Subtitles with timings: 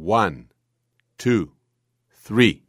[0.00, 0.52] One,
[1.18, 1.54] two,
[2.12, 2.67] three.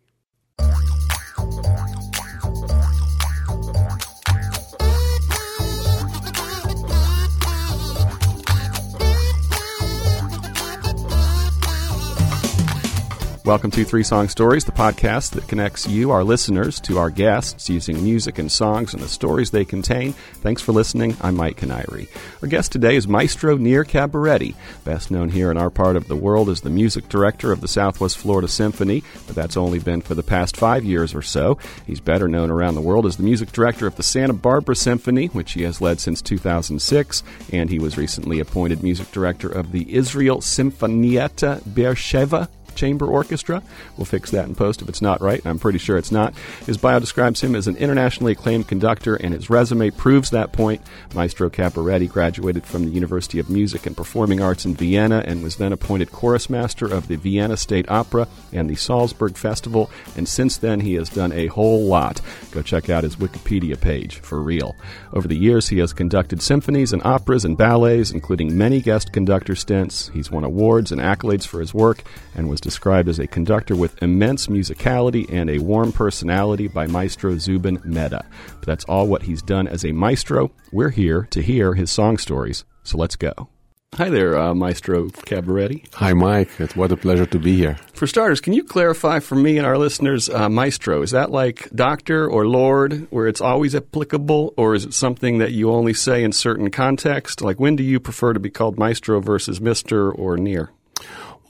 [13.50, 17.68] Welcome to Three Song Stories, the podcast that connects you, our listeners, to our guests
[17.68, 20.14] using music and songs and the stories they contain.
[20.14, 21.18] Thanks for listening.
[21.20, 22.08] I'm Mike Canary.
[22.44, 24.54] Our guest today is Maestro Nir Kabaretti,
[24.84, 27.68] best known here in our part of the world as the music director of the
[27.68, 31.58] Southwest Florida Symphony, but that's only been for the past five years or so.
[31.88, 35.26] He's better known around the world as the music director of the Santa Barbara Symphony,
[35.26, 39.92] which he has led since 2006, and he was recently appointed music director of the
[39.92, 42.48] Israel Sinfonietta Beersheva
[42.80, 43.62] chamber orchestra.
[43.98, 45.46] We'll fix that in post if it's not right.
[45.46, 46.34] I'm pretty sure it's not.
[46.66, 50.82] His bio describes him as an internationally acclaimed conductor, and his resume proves that point.
[51.14, 55.58] Maestro Kabaretti graduated from the University of Music and Performing Arts in Vienna and was
[55.58, 60.58] then appointed chorus master of the Vienna State Opera and the Salzburg Festival, and since
[60.58, 62.22] then he has done a whole lot.
[62.52, 64.76] Go check out his Wikipedia page for real.
[65.12, 69.56] Over the years, he has conducted symphonies and operas and ballets, including many guest conductor
[69.56, 70.10] stints.
[70.10, 72.04] He's won awards and accolades for his work
[72.36, 77.36] and was described as a conductor with immense musicality and a warm personality by Maestro
[77.38, 78.24] Zubin Mehta.
[78.60, 80.52] But that's all what he's done as a maestro.
[80.72, 83.50] We're here to hear his song stories, so let's go.
[83.96, 85.92] Hi there, uh, Maestro Kabaretti.
[85.96, 86.52] Hi, Mike.
[86.60, 87.80] It's what a pleasure to be here.
[87.94, 91.72] For starters, can you clarify for me and our listeners, uh, Maestro, is that like
[91.74, 96.24] doctor or Lord, where it's always applicable, or is it something that you only say
[96.24, 97.42] in certain context?
[97.42, 100.70] Like, when do you prefer to be called Maestro versus Mister or Nir?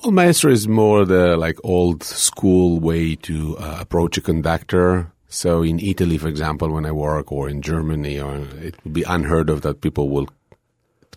[0.02, 5.12] Well, maestro is more the like old school way to uh, approach a conductor.
[5.28, 9.04] So in Italy, for example, when I work, or in Germany, or it would be
[9.04, 10.30] unheard of that people will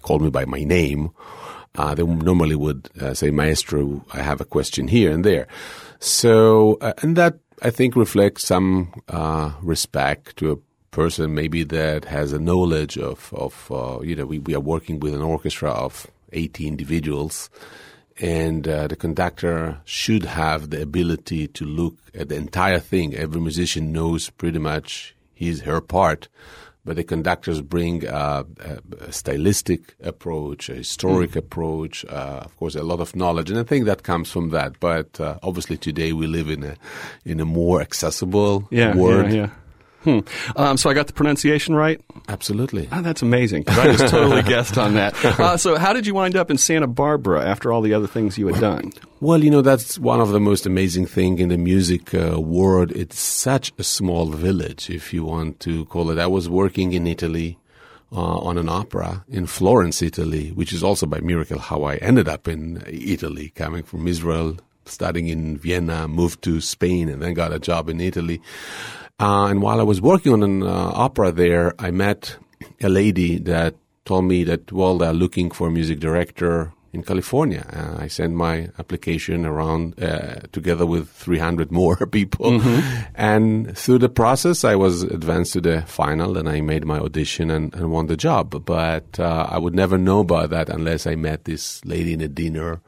[0.03, 1.12] call me by my name.
[1.77, 5.47] Uh, they normally would uh, say, "Maestro, I have a question here and there."
[6.00, 10.56] So, uh, and that I think reflects some uh, respect to a
[10.91, 14.98] person maybe that has a knowledge of of uh, you know we, we are working
[14.98, 17.48] with an orchestra of 80 individuals
[18.22, 23.16] and uh, the conductor should have the ability to look at the entire thing.
[23.16, 26.28] Every musician knows pretty much his her part,
[26.84, 31.37] but the conductors bring uh, a, stylistic approach, a historic mm.
[31.37, 34.78] approach, uh, of course, a lot of knowledge, and I think that comes from that.
[34.78, 36.77] But uh, obviously, today we live in a
[37.25, 39.33] in a more accessible yeah, world.
[39.33, 39.50] Yeah, yeah.
[40.05, 40.21] Hmm.
[40.57, 42.01] Um, so I got the pronunciation right?
[42.29, 42.89] Absolutely.
[42.91, 45.15] Oh, that's amazing because I just totally guessed on that.
[45.25, 48.37] Uh, so how did you wind up in Santa Barbara after all the other things
[48.37, 48.93] you had done?
[49.21, 52.91] Well, you know, that's one of the most amazing things in the music uh, world.
[52.93, 56.19] It's such a small village, if you want to call it.
[56.19, 57.59] I was working in Italy
[58.13, 62.29] uh, on an opera in Florence, Italy, which is also by miracle how I ended
[62.29, 67.53] up in Italy, coming from Israel, studying in Vienna, moved to Spain, and then got
[67.53, 68.41] a job in Italy.
[69.22, 72.37] Uh, and while I was working on an uh, opera there, I met
[72.81, 77.65] a lady that told me that, well, they're looking for a music director in California.
[77.72, 82.50] Uh, I sent my application around uh, together with 300 more people.
[82.50, 83.12] Mm-hmm.
[83.15, 87.49] And through the process, I was advanced to the final and I made my audition
[87.53, 88.65] and, and won the job.
[88.65, 92.28] But uh, I would never know about that unless I met this lady in a
[92.28, 92.81] dinner.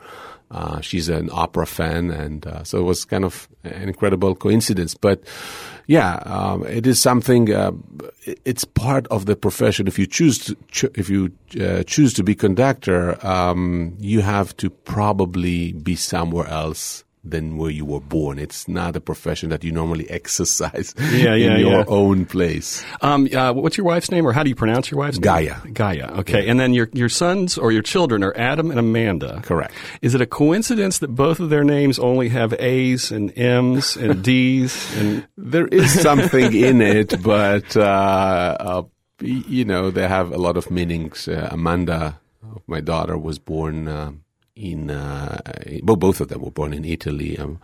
[0.50, 4.94] Uh, she's an opera fan, and uh, so it was kind of an incredible coincidence.
[4.94, 5.24] But
[5.86, 7.52] yeah, um, it is something.
[7.52, 7.72] Uh,
[8.44, 9.86] it's part of the profession.
[9.86, 11.30] If you choose to, if you
[11.60, 17.70] uh, choose to be conductor, um, you have to probably be somewhere else than where
[17.70, 18.38] you were born.
[18.38, 21.84] It's not a profession that you normally exercise yeah, yeah, in your yeah.
[21.88, 22.84] own place.
[23.00, 25.60] Um, uh, what's your wife's name, or how do you pronounce your wife's Gaia.
[25.64, 25.72] name?
[25.72, 25.94] Gaia.
[25.94, 26.20] Gaia.
[26.20, 29.40] Okay, and then your your sons or your children are Adam and Amanda.
[29.42, 29.74] Correct.
[30.02, 34.22] Is it a coincidence that both of their names only have A's and M's and
[34.24, 34.96] D's?
[34.96, 38.82] And there is something in it, but uh, uh,
[39.20, 41.28] you know they have a lot of meanings.
[41.28, 42.20] Uh, Amanda,
[42.66, 44.23] my daughter, was born um,
[44.56, 45.40] in uh,
[45.82, 47.58] well, both of them were born in Italy, um,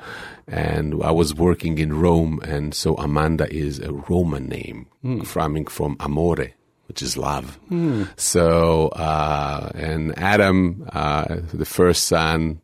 [0.46, 5.26] and I was working in Rome, and so Amanda is a Roman name, mm.
[5.26, 6.52] coming from amore,
[6.88, 7.58] which is love.
[7.70, 8.08] Mm.
[8.18, 12.60] So, uh, and Adam, uh, the first son,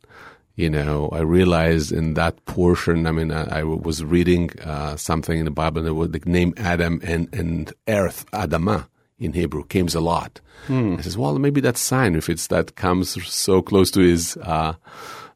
[0.55, 3.07] you know, I realized in that portion.
[3.07, 6.99] I mean, I, I was reading uh, something in the Bible, and the name Adam
[7.03, 8.87] and and earth, Adama
[9.19, 10.41] in Hebrew, comes a lot.
[10.67, 10.95] Hmm.
[10.97, 14.73] I says, well, maybe that's sign if it's that comes so close to his uh,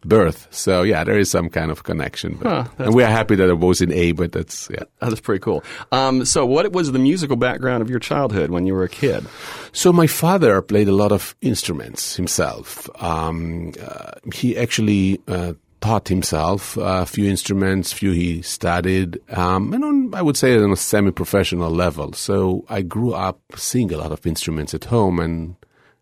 [0.03, 0.47] birth.
[0.51, 2.35] So yeah, there is some kind of connection.
[2.35, 4.83] But, huh, and we are happy that it was in A, but that's yeah.
[4.99, 5.63] That's pretty cool.
[5.91, 9.25] Um, so what was the musical background of your childhood when you were a kid?
[9.71, 12.89] So my father played a lot of instruments himself.
[13.01, 19.83] Um, uh, he actually uh, taught himself a few instruments, few he studied, um, and
[19.83, 22.13] on, I would say on a semi-professional level.
[22.13, 25.55] So I grew up seeing a lot of instruments at home, and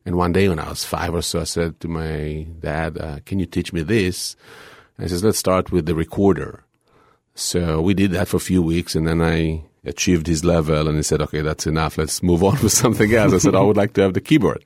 [0.05, 3.19] and one day when I was five or so, I said to my dad, uh,
[3.25, 4.35] "Can you teach me this?"
[4.97, 6.63] And he says, "Let's start with the recorder."
[7.33, 10.97] So we did that for a few weeks, and then I achieved his level and
[10.97, 11.97] he said, okay, that's enough.
[11.97, 13.33] Let's move on with something else.
[13.33, 14.63] I said, I would like to have the keyboard.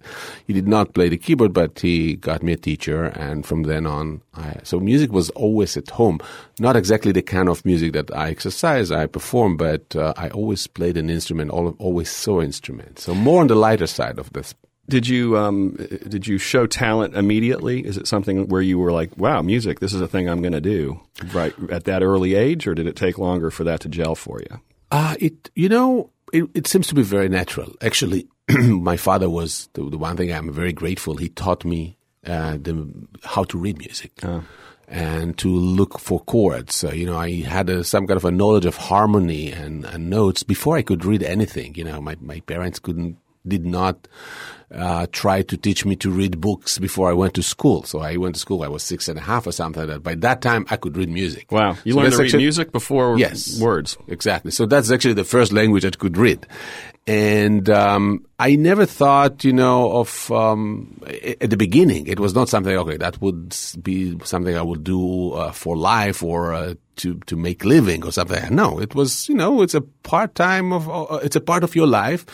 [0.48, 3.06] He did not play the keyboard, but he got me a teacher.
[3.06, 6.20] And from then on, I, so music was always at home.
[6.60, 10.68] Not exactly the kind of music that I exercise, I perform, but uh, I always
[10.68, 13.04] played an instrument, always saw instruments.
[13.04, 14.54] So more on the lighter side of this.
[14.90, 15.78] Did you um,
[16.10, 17.86] did you show talent immediately?
[17.86, 19.80] Is it something where you were like, "Wow, music!
[19.80, 21.00] This is a thing I'm going to do"?
[21.34, 24.42] Right at that early age, or did it take longer for that to gel for
[24.42, 24.60] you?
[24.94, 27.74] Uh, it, you know, it, it seems to be very natural.
[27.82, 31.18] Actually, my father was the, the, one thing I'm very grateful.
[31.18, 31.98] He taught me
[32.28, 32.88] uh, the,
[33.24, 34.12] how to read music.
[34.22, 34.44] Oh.
[34.88, 36.84] And to look for chords.
[36.84, 40.12] Uh, you know, I had a, some kind of a knowledge of harmony and, and
[40.12, 41.74] notes before I could read anything.
[41.74, 43.18] You know, my, my parents couldn't
[43.48, 44.08] did not
[44.76, 47.84] uh, try to teach me to read books before I went to school.
[47.84, 48.64] So I went to school.
[48.64, 50.04] I was six and a half or something like that.
[50.04, 51.52] By that time, I could read music.
[51.52, 53.98] Wow, you so learned to read actually, music before yes, words.
[54.08, 54.52] Exactly.
[54.52, 56.48] So that's actually the first language I could read.
[57.06, 61.02] And um, I never thought, you know, of um,
[61.42, 62.08] at the beginning.
[62.08, 62.76] It was not something.
[62.76, 67.36] Okay, that would be something I would do uh, for life or uh, to to
[67.36, 68.56] make living or something.
[68.56, 70.90] No, it was, you know, it's a part time of.
[70.90, 72.26] Uh, it's a part of your life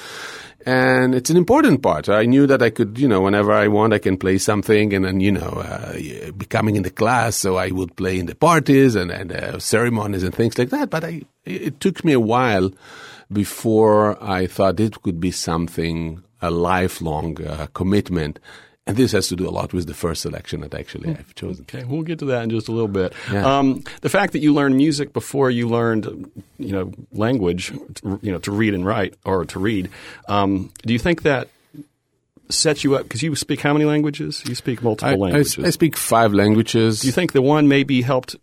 [0.69, 2.10] and it's an important part.
[2.10, 5.04] I knew that I could, you know, whenever I want, I can play something, and
[5.04, 8.95] then, you know, uh, becoming in the class, so I would play in the parties
[8.95, 10.92] and, and uh, ceremonies and things like that.
[10.92, 12.71] But I, it took me a while
[13.31, 18.39] before I thought it could be something, a lifelong uh, commitment.
[18.89, 21.63] And this has to do a lot with the first selection that actually I've chosen.
[21.69, 23.13] Okay, we'll get to that in just a little bit.
[23.31, 23.45] Yeah.
[23.45, 27.71] Um, the fact that you learned music before you learned, you know, language,
[28.24, 29.91] you know, to read and write or to read,
[30.27, 31.50] um, do you think that
[32.50, 33.03] sets you up?
[33.03, 34.44] Because you speak how many languages?
[34.47, 35.59] You speak multiple I, languages.
[35.59, 37.01] I, I speak five languages.
[37.01, 38.38] Do you think the one maybe helped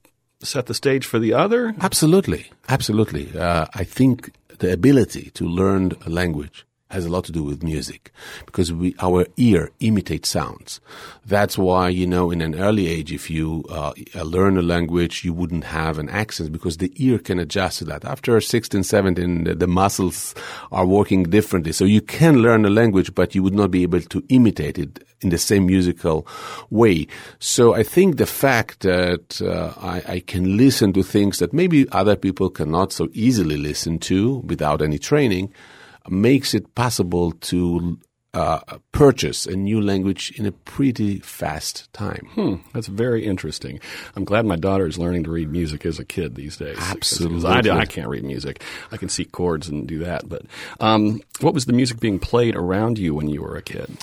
[0.44, 1.74] set the stage for the other?
[1.80, 3.36] Absolutely, absolutely.
[3.36, 7.64] Uh, I think the ability to learn a language has a lot to do with
[7.64, 8.12] music
[8.44, 10.80] because we, our ear imitates sounds.
[11.24, 13.92] That's why, you know, in an early age, if you uh,
[14.22, 18.04] learn a language, you wouldn't have an accent because the ear can adjust to that.
[18.04, 20.34] After 16, 17, the, the muscles
[20.70, 21.72] are working differently.
[21.72, 25.04] So you can learn a language, but you would not be able to imitate it
[25.22, 26.24] in the same musical
[26.70, 27.08] way.
[27.40, 31.88] So I think the fact that uh, I, I can listen to things that maybe
[31.90, 35.52] other people cannot so easily listen to without any training–
[36.08, 37.98] makes it possible to
[38.36, 38.60] uh,
[38.92, 42.28] purchase a new language in a pretty fast time.
[42.34, 43.80] Hmm, that's very interesting.
[44.14, 46.76] I'm glad my daughter is learning to read music as a kid these days.
[46.78, 47.48] Absolutely.
[47.48, 48.62] I, I, can't read music.
[48.92, 50.28] I can see chords and do that.
[50.28, 50.42] But
[50.80, 53.96] um, what was the music being played around you when you were a kid?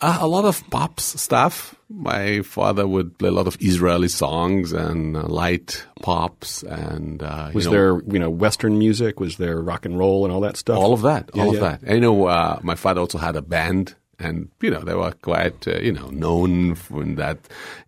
[0.00, 1.74] Uh, a lot of pops stuff.
[1.88, 6.62] My father would play a lot of Israeli songs and uh, light pops.
[6.62, 9.20] And uh, was you know, there you know Western music?
[9.20, 10.78] Was there rock and roll and all that stuff?
[10.78, 11.30] All of that.
[11.34, 11.54] All yeah.
[11.54, 11.82] of that.
[11.82, 13.94] And, you know, uh, my father also had a band.
[14.16, 17.38] And you know they were quite uh, you know known for that.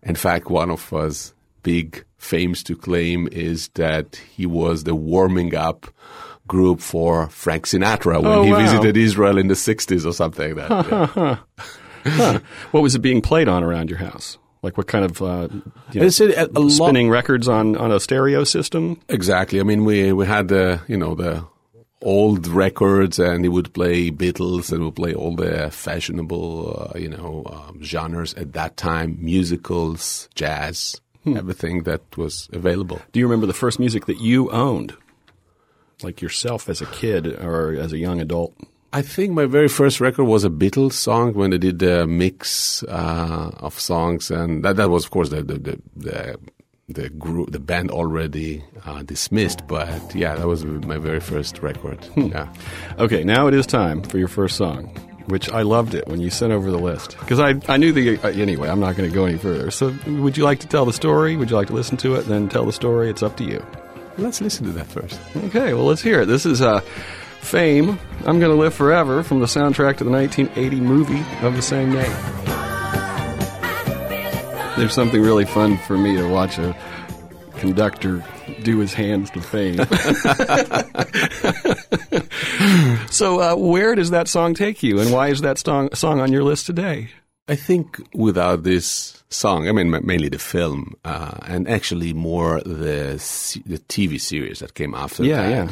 [0.03, 1.33] In fact, one of us
[1.63, 5.87] big fames to claim is that he was the warming up
[6.47, 8.59] group for Frank Sinatra when oh, he wow.
[8.59, 11.11] visited Israel in the 60s or something like that.
[11.15, 11.37] yeah.
[12.09, 12.39] huh.
[12.71, 14.37] What was it being played on around your house?
[14.63, 15.47] Like what kind of uh,
[15.91, 18.99] you know, a, a spinning records on, on a stereo system?
[19.07, 19.59] Exactly.
[19.59, 21.45] I mean, we we had the you know the
[22.01, 27.09] old records, and he would play Beatles, and would play all the fashionable uh, you
[27.09, 31.37] know um, genres at that time, musicals, jazz, hmm.
[31.37, 33.01] everything that was available.
[33.11, 34.95] Do you remember the first music that you owned,
[36.01, 38.55] like yourself as a kid or as a young adult?
[38.93, 42.83] I think my very first record was a Beatles song when they did the mix
[42.83, 46.39] uh, of songs, and that, that was, of course, the the the, the,
[46.87, 49.67] the group, the band already uh, dismissed.
[49.67, 52.03] But yeah, that was my very first record.
[52.05, 52.27] Hmm.
[52.27, 52.53] Yeah.
[52.97, 54.89] Okay, now it is time for your first song.
[55.27, 58.17] Which I loved it when you sent over the list because I, I knew the
[58.19, 58.69] uh, anyway.
[58.69, 59.69] I'm not going to go any further.
[59.71, 61.35] So, would you like to tell the story?
[61.35, 62.21] Would you like to listen to it?
[62.21, 63.09] Then tell the story.
[63.09, 63.61] It's up to you.
[64.17, 65.19] Let's listen to that first.
[65.35, 65.73] Okay.
[65.73, 66.27] Well, let's hear it.
[66.27, 66.79] This is uh,
[67.47, 71.93] Fame, I'm Gonna Live Forever from the soundtrack to the 1980 movie of the same
[71.93, 72.11] name.
[74.77, 76.75] There's something really fun for me to watch a
[77.55, 78.21] conductor
[78.63, 79.77] do his hands to fame.
[83.09, 86.33] so, uh, where does that song take you, and why is that song, song on
[86.33, 87.11] your list today?
[87.47, 93.13] I think without this song, I mean, mainly the film, uh, and actually more the
[93.65, 95.49] the TV series that came after yeah, that.
[95.49, 95.71] Yeah,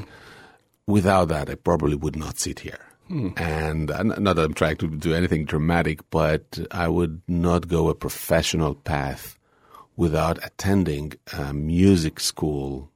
[0.87, 2.79] Without that, I probably would not sit here.
[3.07, 3.29] Hmm.
[3.37, 7.89] And uh, not that I'm trying to do anything dramatic, but I would not go
[7.89, 9.37] a professional path
[9.95, 12.91] without attending a music school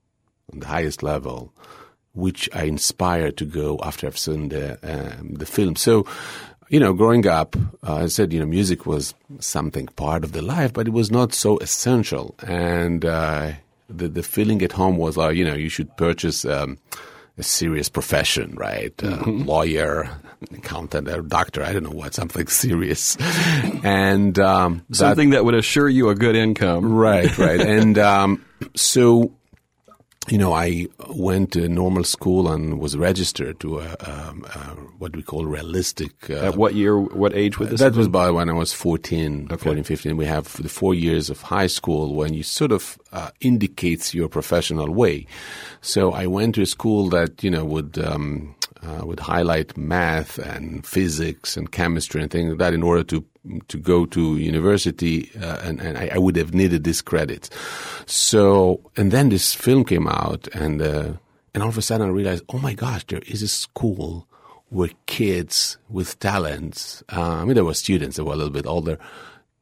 [0.51, 1.53] on the highest level,
[2.13, 5.75] which I inspired to go after I've seen the um, the film.
[5.75, 6.05] So,
[6.69, 7.55] you know, growing up,
[7.87, 11.11] uh, I said, you know, music was something part of the life, but it was
[11.11, 12.35] not so essential.
[12.39, 13.53] And uh,
[13.89, 16.45] the the feeling at home was like, you know, you should purchase.
[16.45, 16.77] Um,
[17.39, 18.95] a serious profession, right?
[18.97, 19.43] Mm-hmm.
[19.43, 20.09] lawyer,
[20.51, 21.63] accountant, or doctor.
[21.63, 23.17] I don't know what, something serious,
[23.83, 26.91] and um, something that, that, would assure you a good income.
[26.91, 27.59] Right, right.
[27.77, 29.31] and um, so
[30.31, 34.59] you know, I went to normal school and was registered to a, um, a
[34.99, 36.29] what we call realistic.
[36.29, 37.79] Uh, At what year, what age was this?
[37.79, 39.63] That was by when I was 14, okay.
[39.63, 40.17] 14, 15.
[40.17, 44.29] We have the four years of high school when you sort of uh, indicates your
[44.29, 45.25] professional way.
[45.81, 50.37] So I went to a school that, you know, would, um, uh, would highlight math
[50.37, 53.25] and physics and chemistry and things like that in order to
[53.67, 57.49] to go to university, uh, and, and I, I, would have needed this credit.
[58.05, 61.13] So, and then this film came out, and uh,
[61.53, 64.27] and all of a sudden I realized, oh my gosh, there is a school
[64.69, 68.67] where kids with talents, uh, I mean, there were students that were a little bit
[68.67, 68.99] older,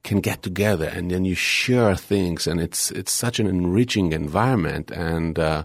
[0.07, 4.91] can get together, and then you share things, and it's it's such an enriching environment,
[4.91, 5.37] and.
[5.37, 5.63] Uh,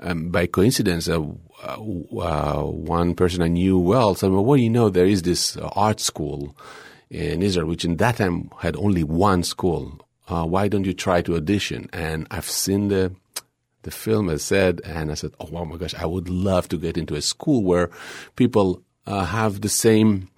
[0.00, 1.22] um, by coincidence, uh,
[1.62, 4.90] uh, one person I knew well said, "Well, what do you know?
[4.90, 6.54] There is this art school
[7.08, 9.98] in Israel, which in that time had only one school.
[10.28, 11.88] Uh, why don't you try to audition?
[11.92, 13.14] And I've seen the
[13.82, 16.96] the film as said, and I said, oh, my gosh, I would love to get
[16.96, 17.90] into a school where
[18.34, 20.28] people uh, have the same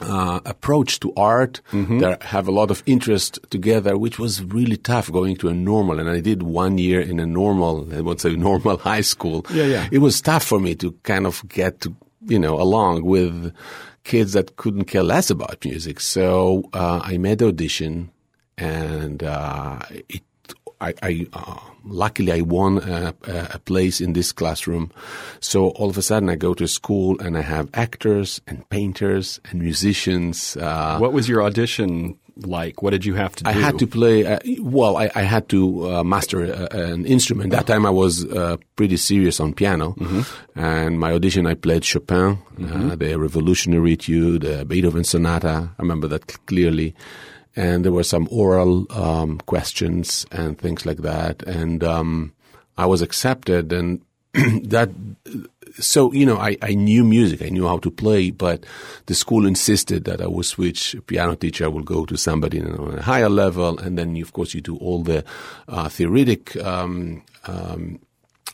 [0.00, 1.98] uh, approach to art, mm-hmm.
[1.98, 5.98] that have a lot of interest together, which was really tough going to a normal.
[5.98, 9.44] And I did one year in a normal, I would say normal high school.
[9.50, 9.88] Yeah, yeah.
[9.90, 11.94] It was tough for me to kind of get to,
[12.26, 13.54] you know, along with
[14.04, 16.00] kids that couldn't care less about music.
[16.00, 18.10] So uh, I made the audition,
[18.56, 20.22] and uh, it,
[20.80, 24.90] I, I uh, luckily I won a, a, place in this classroom.
[25.40, 29.40] So all of a sudden I go to school and I have actors and painters
[29.50, 30.56] and musicians.
[30.56, 32.82] Uh, what was your audition like?
[32.82, 33.50] What did you have to do?
[33.50, 37.50] I had to play, uh, well, I, I, had to uh, master uh, an instrument.
[37.50, 39.94] That time I was uh, pretty serious on piano.
[39.98, 40.60] Mm-hmm.
[40.60, 42.88] And my audition, I played Chopin, uh, mm-hmm.
[42.90, 45.70] the Revolutionary Etude, the Beethoven Sonata.
[45.78, 46.94] I remember that clearly.
[47.56, 51.42] And there were some oral um, questions and things like that.
[51.42, 52.32] And um,
[52.76, 53.72] I was accepted.
[53.72, 54.00] And
[54.34, 54.90] that
[55.80, 58.64] so you know I, I knew music i knew how to play but
[59.06, 62.98] the school insisted that i would switch piano teacher i will go to somebody on
[62.98, 65.24] a higher level and then of course you do all the
[65.68, 68.00] uh, theoretic um, um,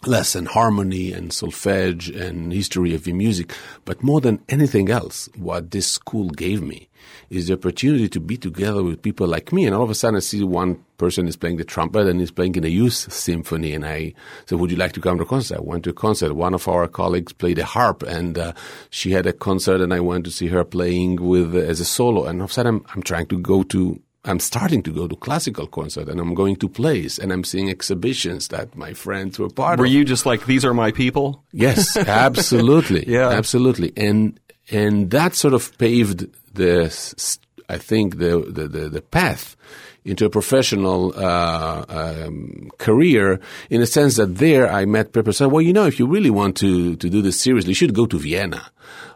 [0.07, 5.71] lesson harmony and solfege and history of the music but more than anything else what
[5.71, 6.89] this school gave me
[7.31, 9.67] is the opportunity to be together with people like me.
[9.67, 12.31] And all of a sudden, I see one person is playing the trumpet and he's
[12.31, 13.73] playing in a youth symphony.
[13.73, 14.15] And I
[14.47, 15.59] said, Would you like to come to a concert?
[15.59, 16.35] I went to a concert.
[16.35, 18.53] One of our colleagues played a harp and uh,
[18.91, 21.85] she had a concert, and I went to see her playing with uh, as a
[21.85, 22.25] solo.
[22.25, 25.07] And all of a sudden, I'm, I'm trying to go to I'm starting to go
[25.07, 29.39] to classical concert and I'm going to plays and I'm seeing exhibitions that my friends
[29.39, 29.91] were part were of.
[29.91, 31.45] Were you just like, these are my people?
[31.53, 33.05] Yes, absolutely.
[33.07, 33.29] yeah.
[33.29, 33.93] Absolutely.
[33.97, 34.41] And,
[34.71, 36.85] and that sort of paved the,
[37.69, 39.57] I think the, the, the, the path
[40.07, 43.41] into a professional uh, um, career
[43.71, 46.31] in a sense that there I met people said, well, you know, if you really
[46.31, 48.71] want to, to do this seriously, you should go to Vienna.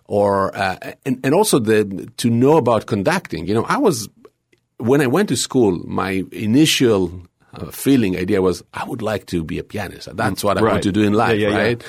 [0.05, 3.47] Or, uh, and, and also the, to know about conducting.
[3.47, 4.09] You know, I was,
[4.79, 7.13] when I went to school, my initial
[7.55, 10.15] uh, feeling idea was I would like to be a pianist.
[10.17, 10.73] That's what I right.
[10.73, 11.83] want to do in life, yeah, yeah, right?
[11.83, 11.89] Yeah.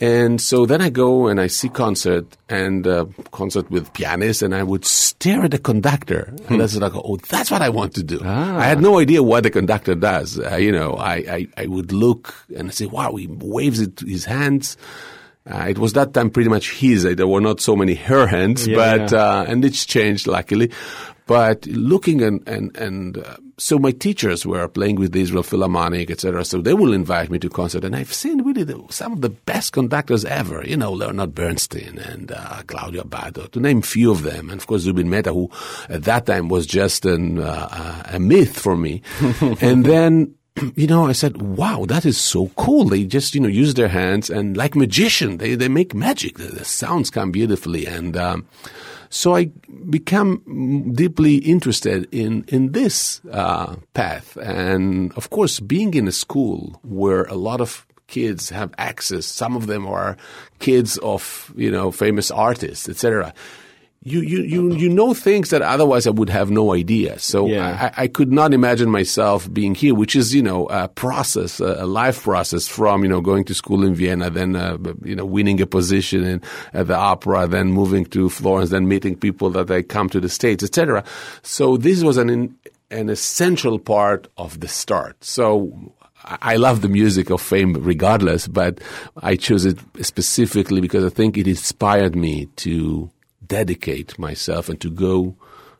[0.00, 4.54] And so then I go and I see concert and uh, concert with pianists, and
[4.54, 6.52] I would stare at the conductor, hmm.
[6.52, 8.20] and that's like, oh, that's what I want to do.
[8.22, 8.58] Ah.
[8.58, 10.38] I had no idea what the conductor does.
[10.38, 13.96] Uh, you know, I, I, I would look and I say, wow, he waves it
[13.96, 14.76] to his hands.
[15.50, 17.02] Uh, it was that time pretty much his.
[17.02, 19.18] There were not so many her hands, yeah, but yeah.
[19.18, 20.70] Uh, and it's changed luckily.
[21.28, 26.10] But looking and and and uh, so my teachers were playing with the Israel Philharmonic,
[26.10, 26.42] etc.
[26.42, 29.28] So they will invite me to concert, and I've seen really the, some of the
[29.28, 30.64] best conductors ever.
[30.64, 34.66] You know, Leonard Bernstein and uh, Claudio Abbado, to name few of them, and of
[34.66, 35.50] course Zubin Mehta, who
[35.90, 39.02] at that time was just an, uh, a myth for me.
[39.60, 40.34] and then
[40.74, 42.86] you know, I said, wow, that is so cool.
[42.86, 46.38] They just, you know, use their hands and like magician, they, they make magic.
[46.38, 47.86] The, the sounds come beautifully.
[47.86, 48.46] And, um,
[49.10, 49.46] So I
[49.88, 56.78] become deeply interested in in this uh, path, and of course, being in a school
[56.82, 59.26] where a lot of kids have access.
[59.26, 60.16] Some of them are
[60.58, 63.32] kids of you know famous artists, etc
[64.02, 67.18] you, you, you, you know things that otherwise I would have no idea.
[67.18, 67.90] So Yeah.
[67.96, 71.78] I, I could not imagine myself being here, which is, you know, a process, a,
[71.80, 75.24] a life process from, you know, going to school in Vienna, then, uh, you know,
[75.24, 79.70] winning a position in, at the opera, then moving to Florence, then meeting people that
[79.70, 81.02] I come to the States, etc.
[81.42, 82.56] So this was an,
[82.92, 85.22] an essential part of the start.
[85.24, 85.72] So
[86.24, 88.80] I I love the music of fame regardless, but
[89.22, 93.10] I chose it specifically because I think it inspired me to
[93.48, 95.36] dedicate myself and to go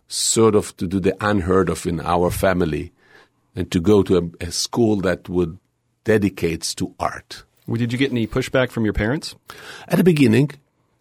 [0.09, 2.93] sort of to do the unheard of in our family
[3.55, 5.59] and to go to a, a school that would
[6.05, 7.45] dedicates to art.
[7.67, 9.35] Well, Did you get any pushback from your parents?
[9.89, 10.53] At the beginning,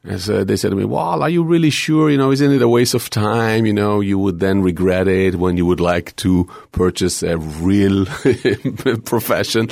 [0.08, 2.10] as uh, they said to me, "Well, are you really sure?
[2.10, 3.66] You know, isn't it a waste of time?
[3.66, 8.06] You know, you would then regret it when you would like to purchase a real
[9.06, 9.70] profession."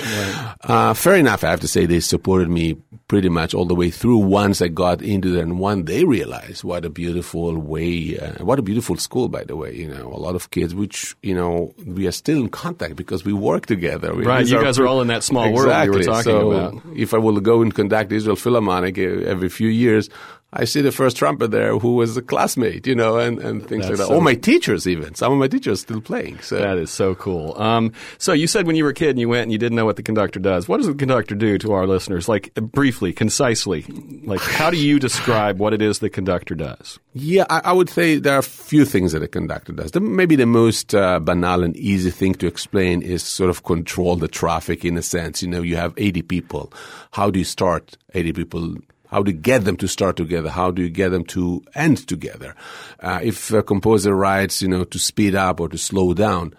[0.63, 1.43] Uh, fair enough.
[1.43, 2.77] I have to say they supported me
[3.07, 4.17] pretty much all the way through.
[4.17, 8.59] Once I got into it and one they realized what a beautiful way, uh, what
[8.59, 9.73] a beautiful school, by the way.
[9.75, 13.23] You know, a lot of kids, which you know, we are still in contact because
[13.23, 14.13] we work together.
[14.13, 16.81] Right, These you guys are all in that small world you were talking So about.
[16.95, 20.09] If I will go and conduct Israel Philharmonic uh, every few years,
[20.57, 23.88] I see the first trumpet there who was a classmate, you know, and, and things
[23.88, 24.07] That's like that.
[24.07, 25.13] so- Or my teachers even.
[25.15, 26.39] Some of my teachers still playing.
[26.39, 27.59] So That is so cool.
[27.62, 29.75] Um, so you said when you were a kid and you went and you didn't
[29.75, 30.69] know what the conductor does.
[30.69, 32.29] What does the conductor do to our listeners?
[32.29, 33.83] Like briefly, concisely,
[34.24, 37.00] like how do you describe what it is the conductor does?
[37.13, 39.91] Yeah, I, I would say there are a few things that a conductor does.
[39.91, 44.15] The, maybe the most uh, banal and easy thing to explain is sort of control
[44.15, 45.41] the traffic in a sense.
[45.41, 46.71] You know, you have 80 people.
[47.12, 48.75] How do you start 80 people?
[49.15, 50.50] How do you get them to start together?
[50.50, 52.53] How do you get them to end together?
[53.00, 56.53] Uh, if a composer writes, you know, to speed up or to slow down,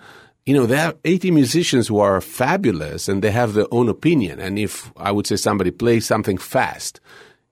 [0.47, 4.41] you know, there are 80 musicians who are fabulous and they have their own opinion.
[4.41, 6.99] And if I would say somebody plays something fast,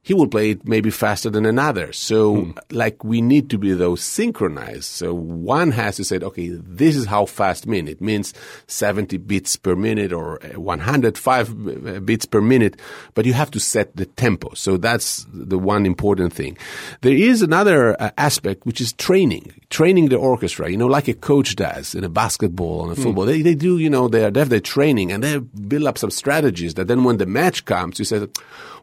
[0.04, 1.90] he will play it maybe faster than another.
[1.94, 4.84] So, like, we need to be those synchronized.
[4.84, 7.88] So, one has to say, okay, this is how fast mean.
[7.88, 8.34] It means
[8.66, 12.78] 70 beats per minute or uh, 105 beats per minute,
[13.14, 14.52] but you have to set the tempo.
[14.52, 16.58] So, that's the one important thing.
[17.00, 21.14] There is another uh, aspect, which is training, training the orchestra, you know, like a
[21.14, 23.24] coach does in a basketball and a football.
[23.24, 25.96] They, they do, you know, they, are, they have their training and they build up
[25.96, 28.26] some strategies that then when the match comes, you say,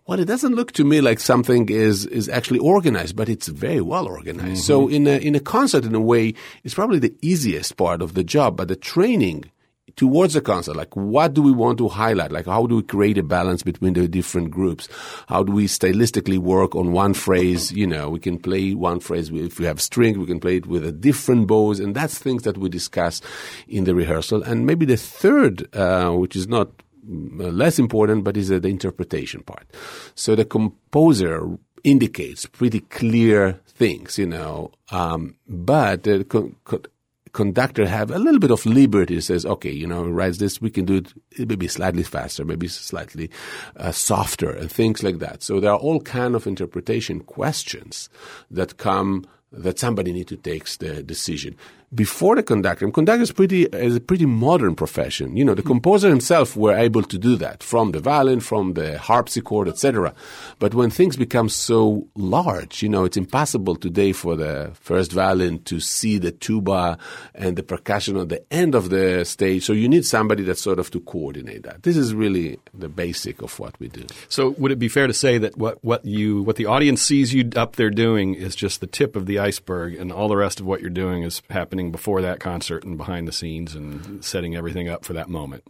[0.08, 3.82] well, it doesn't look to me like something is is actually organized, but it's very
[3.82, 4.64] well organized.
[4.64, 6.34] So in a in a concert, in a way,
[6.64, 8.58] it's probably the easiest part of the job.
[8.58, 9.52] But the training
[9.96, 12.32] towards the concert, like what do we want to highlight?
[12.32, 14.90] Like how do we create a balance between the different groups?
[15.28, 17.72] How do we stylistically work on one phrase?
[17.72, 20.66] You know, we can play one phrase if we have string, we can play it
[20.66, 23.22] with a different bows, and that's things that we discuss
[23.68, 24.42] in the rehearsal.
[24.44, 26.70] And maybe the third, uh, which is not
[27.08, 29.68] less important, but is uh, the interpretation part.
[30.16, 36.86] So the composer indicates pretty clear things, you know, um, but the con- con-
[37.34, 39.20] conductor have a little bit of liberty.
[39.22, 43.30] Says, okay, you know, writes this, we can do it maybe slightly faster, maybe slightly
[43.78, 45.44] uh, softer, and things like that.
[45.44, 48.10] So there are all kind of interpretation questions
[48.50, 51.58] that come that somebody need to take the decision
[51.94, 52.86] before the conductor.
[52.86, 55.36] And conductor is pretty is a pretty modern profession.
[55.36, 58.98] You know, the composer himself were able to do that from the violin, from the
[58.98, 60.14] harpsichord, etc.
[60.60, 65.64] But when things become so large, you know, it's impossible today for the first violin
[65.64, 66.98] to see the tuba
[67.36, 69.66] and the percussion at the end of the stage.
[69.66, 71.84] So you need somebody that's sort of to coordinate that.
[71.84, 74.06] This is really the basic of what we do.
[74.30, 77.34] So would it be fair to say that what, what you what the audience sees
[77.34, 80.60] you up there doing is just the tip of the iceberg, and all the rest
[80.60, 84.56] of what you're doing is happening before that concert and behind the scenes and setting
[84.56, 85.64] everything up for that moment?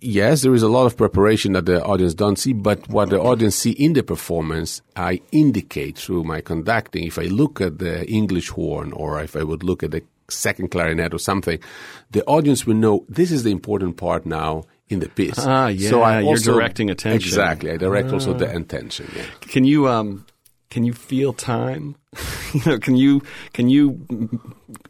[0.00, 3.20] yes, there is a lot of preparation that the audience don't see, but what the
[3.20, 7.04] audience see in the performance, I indicate through my conducting.
[7.06, 10.70] If I look at the English horn or if I would look at the second
[10.70, 11.58] clarinet or something,
[12.10, 15.38] the audience will know this is the important part now in the piece.
[15.38, 17.28] Ah, yeah, so I you're also- directing attention.
[17.28, 19.10] Exactly, I direct also the intention.
[19.16, 19.24] Yeah.
[19.40, 20.24] Can you um
[20.70, 21.96] can you feel time?
[22.54, 24.40] you know, can you can you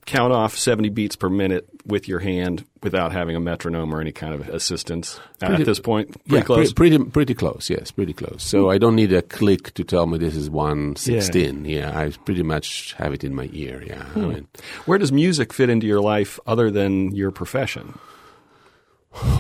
[0.06, 4.12] count off 70 beats per minute with your hand without having a metronome or any
[4.12, 6.10] kind of assistance at this point?
[6.26, 6.72] Pretty yeah, close.
[6.72, 7.70] pre- pretty pretty close.
[7.70, 8.42] Yes, pretty close.
[8.42, 11.64] So I don't need a click to tell me this is one sixteen.
[11.64, 11.90] Yeah.
[11.90, 13.82] yeah, I pretty much have it in my ear.
[13.84, 14.28] Yeah, I hmm.
[14.28, 14.48] mean,
[14.86, 17.98] Where does music fit into your life other than your profession?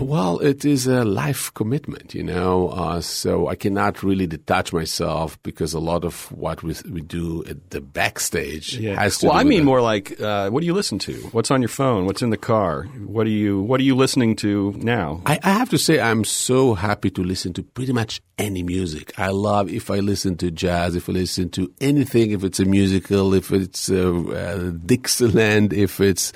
[0.00, 2.68] Well, it is a life commitment, you know.
[2.68, 7.44] Uh, so I cannot really detach myself because a lot of what we we do
[7.44, 9.26] at the backstage has to.
[9.26, 9.64] Well, I mean it.
[9.64, 11.14] more like uh, what do you listen to?
[11.32, 12.06] What's on your phone?
[12.06, 12.84] What's in the car?
[13.04, 15.20] What are you What are you listening to now?
[15.26, 19.18] I, I have to say, I'm so happy to listen to pretty much any music.
[19.18, 22.64] I love if I listen to jazz, if I listen to anything, if it's a
[22.64, 26.32] musical, if it's uh, uh, Dixieland, if it's.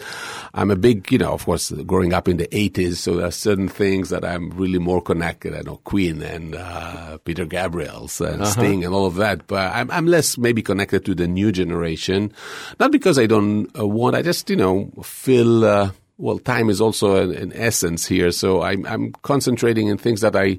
[0.55, 3.30] I'm a big, you know, of course, growing up in the 80s, so there are
[3.30, 5.54] certain things that I'm really more connected.
[5.54, 9.92] I know Queen and uh, Peter Gabriel's and Sting and all of that, but I'm,
[9.92, 12.32] I'm less maybe connected to the new generation.
[12.80, 15.64] Not because I don't uh, want, I just, you know, feel.
[15.64, 20.20] Uh, well, time is also an, an essence here, so I'm, I'm concentrating in things
[20.22, 20.58] that I,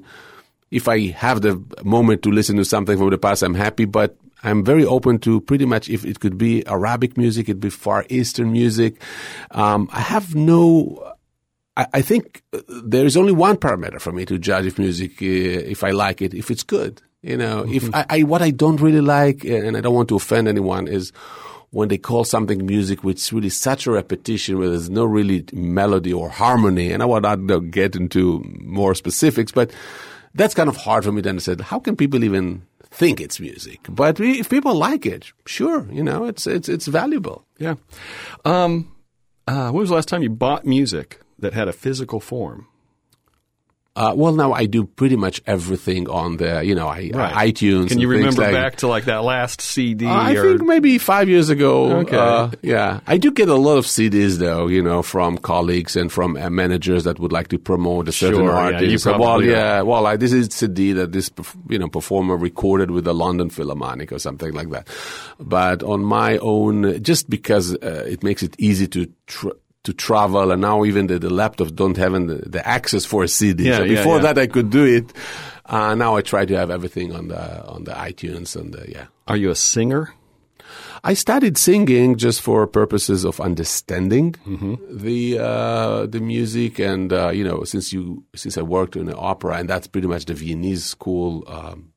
[0.70, 3.84] if I have the moment to listen to something from the past, I'm happy.
[3.84, 7.68] But I'm very open to pretty much if it could be Arabic music, it'd be
[7.68, 9.02] Far Eastern music.
[9.50, 11.10] Um, I have no.
[11.76, 15.12] I, I think uh, there is only one parameter for me to judge if music,
[15.22, 15.24] uh,
[15.70, 17.02] if I like it, if it's good.
[17.22, 20.16] You know, if I, I what I don't really like, and I don't want to
[20.16, 21.10] offend anyone, is
[21.70, 25.44] when they call something music which is really such a repetition where there's no really
[25.52, 26.92] melody or harmony.
[26.92, 29.72] And I will not get into more specifics, but
[30.34, 31.62] that's kind of hard for me to understand.
[31.62, 33.80] How can people even think it's music?
[33.88, 37.46] But we- if people like it, sure, you know, it's it's it's valuable.
[37.58, 37.76] Yeah.
[38.44, 38.92] Um,
[39.48, 42.66] uh, when was the last time you bought music that had a physical form?
[43.96, 47.54] Uh, well, now I do pretty much everything on the, you know, I, Right.
[47.54, 47.90] iTunes.
[47.90, 50.04] Can you remember like- back to like that last CD?
[50.06, 51.98] I or, think maybe five years ago.
[51.98, 52.16] Okay.
[52.16, 56.10] Uh, yeah, I do get a lot of CDs though, you know, from colleagues and
[56.10, 59.20] from uh, managers that would like to promote a certain Sure, yeah, you So, well,
[59.20, 61.30] probably yeah, well, I, this is CD that this
[61.68, 64.88] you know performer recorded with the London Philharmonic or something like that.
[65.38, 69.06] But on my own, just because uh, it makes it easy to.
[69.28, 69.50] Tr-
[69.84, 73.28] to travel and now even the, the laptops don't have the, the access for a
[73.28, 73.64] CD.
[73.64, 74.22] Yeah, so before yeah.
[74.22, 75.12] that I could do it.
[75.66, 79.06] Uh, now I try to have everything on the on the iTunes and the, yeah.
[79.26, 80.12] Are you a singer?
[81.02, 84.74] I started singing just for purposes of understanding Mm-hmm.
[84.90, 89.16] the uh, the music, and uh, you know, since you since I worked in the
[89.16, 91.92] opera, and that's pretty much the Viennese school, um,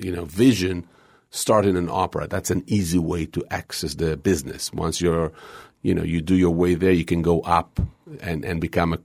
[0.00, 0.86] you know, vision.
[1.30, 2.26] Starting an opera.
[2.26, 4.72] That's an easy way to access the business.
[4.72, 5.30] Once you're,
[5.82, 7.80] you know, you do your way there, you can go up
[8.20, 8.98] and, and become a,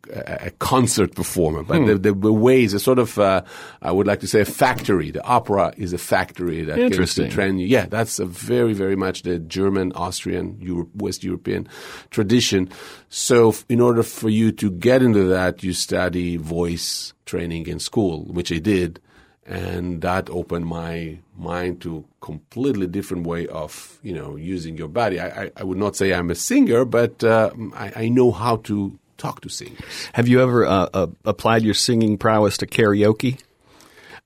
[0.45, 1.63] a, concert performer.
[1.63, 3.43] But the, the, the way is a sort of, uh,
[3.81, 5.11] I would like to say, a factory.
[5.11, 7.29] The opera is a factory that Interesting.
[7.29, 7.67] train you.
[7.67, 11.67] Yeah, that's a very, very much the German, Austrian, Europe, West European
[12.11, 12.69] tradition.
[13.09, 17.79] So, f- in order for you to get into that, you study voice training in
[17.79, 18.99] school, which I did,
[19.45, 25.19] and that opened my mind to completely different way of you know using your body.
[25.19, 28.57] I, I, I would not say I'm a singer, but uh, I, I know how
[28.57, 30.09] to talk to singers.
[30.13, 33.39] Have you ever uh, uh, applied your singing prowess to karaoke?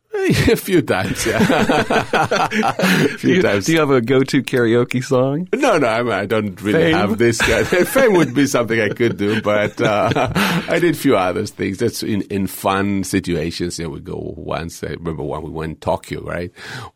[0.50, 1.38] a few times, yeah.
[2.50, 3.66] a Do few you, times.
[3.66, 5.48] do you have a go-to karaoke song?
[5.54, 6.94] No, no, I'm, I don't really Fame?
[6.96, 7.66] have this kind.
[7.88, 11.78] Fame would be something I could do, but uh, I did a few other things.
[11.78, 13.78] That's in, in fun situations.
[13.80, 14.84] Yeah, we go once.
[14.84, 16.52] I remember when we went to Tokyo, right,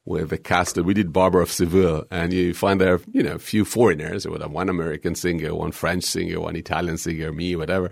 [0.06, 0.78] with the cast.
[0.78, 4.38] We did Barber of Seville, and you find there, you know, a few foreigners, or
[4.38, 7.92] one American singer, one French singer, one Italian singer, me, whatever,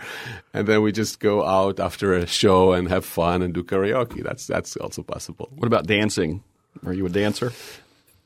[0.54, 4.24] and then we just go out after a show and have fun and do karaoke.
[4.24, 5.50] That's that's also possible.
[5.56, 6.44] What about dancing?
[6.86, 7.52] Are you a dancer?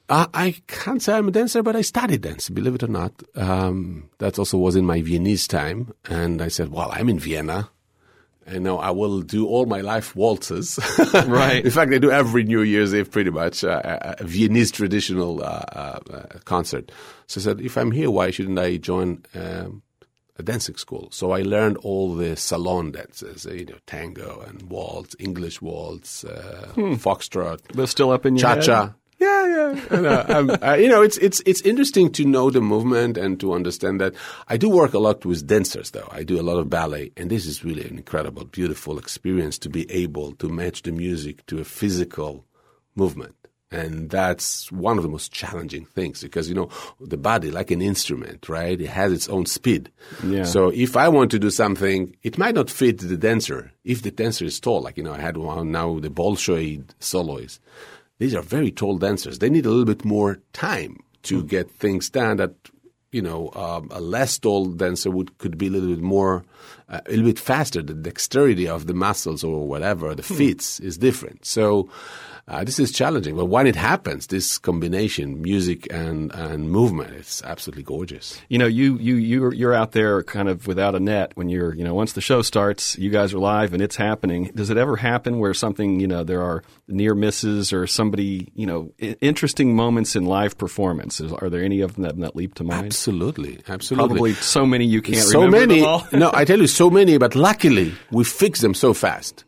[0.09, 3.13] Uh, I can't say I'm a dancer, but I studied dance, believe it or not.
[3.35, 5.93] Um, that also was in my Viennese time.
[6.09, 7.69] And I said, well, I'm in Vienna.
[8.45, 10.77] And now I will do all my life waltzes.
[11.13, 11.63] Right.
[11.63, 15.41] in fact, I do every New Year's Eve pretty much, uh, a a Viennese traditional
[15.41, 16.91] uh, uh, uh, concert.
[17.27, 19.81] So I said, if I'm here, why shouldn't I join um,
[20.37, 21.09] a dancing school?
[21.11, 26.23] So I learned all the salon dances, uh, you know, tango and waltz, English waltz,
[26.23, 28.63] uh, foxtrot, They're still up in your head?
[28.63, 28.93] Cha-cha.
[29.19, 30.27] Yeah, yeah.
[30.37, 34.01] And, uh, you know, it's it's it's interesting to know the movement and to understand
[34.01, 34.15] that.
[34.49, 36.09] I do work a lot with dancers, though.
[36.11, 39.69] I do a lot of ballet, and this is really an incredible, beautiful experience to
[39.69, 42.45] be able to match the music to a physical
[42.95, 43.35] movement.
[43.73, 46.69] And that's one of the most challenging things because, you know,
[47.01, 48.79] the body, like an instrument, right?
[48.79, 49.91] It has its own speed.
[50.23, 50.43] Yeah.
[50.43, 53.71] So if I want to do something, it might not fit the dancer.
[53.83, 57.59] If the dancer is tall, like, you know, I had one now, the Bolshoi soloists.
[58.19, 59.39] These are very tall dancers.
[59.39, 62.53] They need a little bit more time to get things done that,
[63.11, 66.45] you know, um, a less tall dancer would, could be a little bit more,
[66.89, 67.81] uh, a little bit faster.
[67.81, 71.45] The dexterity of the muscles or whatever, the feats is different.
[71.45, 71.89] So,
[72.45, 73.37] uh, this is challenging.
[73.37, 78.39] But when it happens, this combination, music and, and movement, it's absolutely gorgeous.
[78.49, 81.73] You know, you you you're you're out there kind of without a net when you're
[81.73, 84.51] you know once the show starts, you guys are live and it's happening.
[84.55, 88.65] Does it ever happen where something you know there are near misses or somebody you
[88.65, 91.31] know I- interesting moments in live performances?
[91.31, 92.87] Are there any of them that, that leap to mind?
[92.87, 94.07] Absolutely, absolutely.
[94.07, 95.81] Probably so many you can't so remember many.
[96.11, 97.17] no, I tell you, so many.
[97.17, 99.45] But luckily, we fix them so fast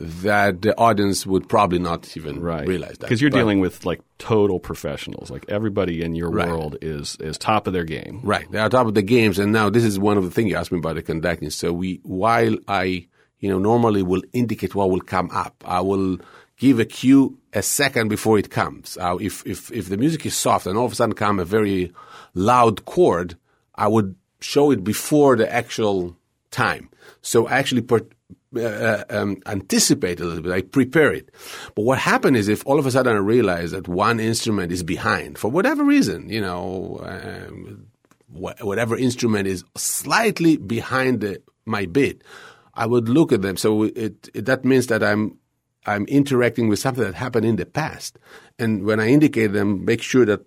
[0.00, 3.00] that the audience would probably not even right realize that.
[3.00, 6.48] because you're But- dealing with like total professionals like everybody in your Right.
[6.48, 8.46] world is is top of their game Right.
[8.50, 9.38] They're on top of the games.
[9.38, 11.50] And now this is one of the things you asked me about the conducting.
[11.50, 13.06] So we, while I,
[13.40, 16.18] you know, normally will indicate what will come up, I will
[16.58, 18.96] give a cue a second before it comes.
[19.00, 21.44] Uh, if, if, if the music is soft and all of a sudden come a
[21.44, 21.92] very
[22.34, 23.36] loud chord,
[23.74, 26.16] I would show it before the actual
[26.50, 26.88] time.
[27.22, 28.00] So I actually per,
[28.56, 30.52] uh, um, anticipate a little bit.
[30.52, 31.30] I prepare it.
[31.74, 34.82] But what happened is if all of a sudden I realize that one instrument is
[34.82, 37.86] behind for whatever reason, you know, um,
[38.32, 42.22] wh- whatever instrument is slightly behind the, my beat,
[42.74, 43.56] I would look at them.
[43.56, 45.38] So it, it that means that I'm
[45.86, 48.18] I'm interacting with something that happened in the past,
[48.58, 50.44] and when I indicate them, make sure that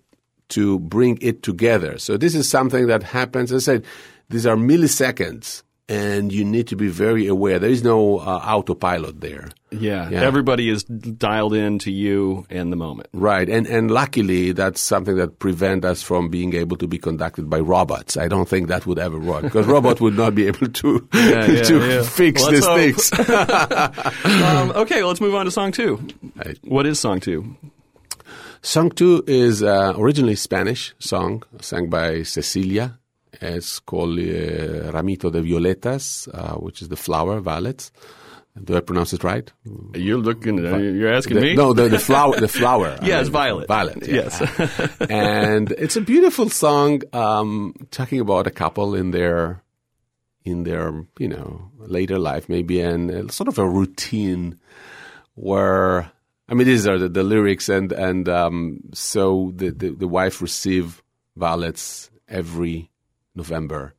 [0.50, 1.98] to bring it together.
[1.98, 3.52] So this is something that happens.
[3.52, 3.84] As I said,
[4.28, 7.58] these are milliseconds, and you need to be very aware.
[7.58, 9.46] There is no uh, autopilot there.
[9.70, 10.08] yeah.
[10.10, 10.20] Yeah.
[10.30, 15.16] everybody is dialed in to you and the moment Right, and and luckily that's something
[15.16, 18.16] that prevent us from being able to be conducted by robots.
[18.24, 21.62] I don't think that would ever work because robot would not be able to yeah,
[21.70, 22.02] to yeah.
[22.20, 23.02] fix Let's these things.
[24.26, 25.92] um, okay let's move on to song two
[26.36, 26.58] Right.
[26.74, 27.56] what is song two
[28.64, 32.86] Song two is uh, originally Spanish song sang by Cecilia.
[33.42, 37.90] It's called uh, Ramito de Violetas, uh, which is the flower, violets.
[38.62, 39.50] Do I pronounce it right?
[39.94, 42.38] you're looking you're asking The- me No, the, the flower.
[42.38, 42.98] The flower.
[43.02, 43.66] I mean, violet.
[43.66, 44.06] Violet.
[44.06, 44.14] yeah.
[44.28, 44.96] Yes.
[45.10, 49.62] and it's a beautiful song, um, talking about a couple in their,
[50.44, 54.58] in their, you know, later life, maybe, and uh, sort of a routine
[55.34, 56.12] where,
[56.48, 60.42] I mean, these are the, the lyrics, and and um, so the, the the wife
[60.42, 61.02] receive
[61.36, 62.90] violets every
[63.34, 63.94] November,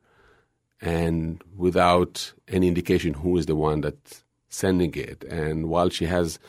[0.81, 5.23] and without any indication who is the one that's sending it.
[5.23, 6.39] And while she has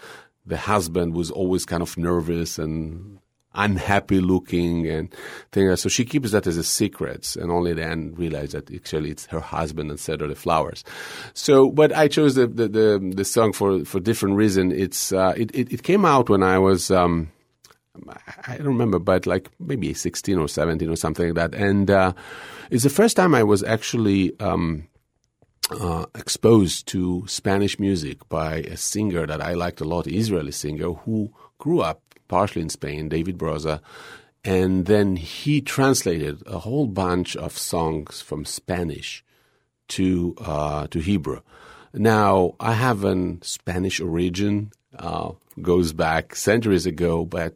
[0.47, 3.19] the husband was always kind of nervous and
[3.55, 5.15] unhappy looking and
[5.53, 5.81] things.
[5.81, 9.41] So she keeps that as a secret and only then realize that actually it's her
[9.41, 10.85] husband and sent her the flowers.
[11.35, 14.73] So, but I chose the, the, the, the song for, for different reason.
[14.73, 17.31] It's, uh, it, it, it came out when I was, um,
[18.47, 21.59] I don't remember, but like maybe 16 or 17 or something like that.
[21.59, 22.13] And uh,
[22.71, 24.89] it's the first time I was actually um,
[25.71, 30.93] uh, exposed to Spanish music by a singer that I liked a lot, Israeli singer
[30.93, 33.81] who grew up partially in Spain, David Broza.
[34.45, 39.25] And then he translated a whole bunch of songs from Spanish
[39.89, 41.41] to uh, to Hebrew.
[41.95, 47.55] Now I have an Spanish origin, uh, goes back centuries ago, but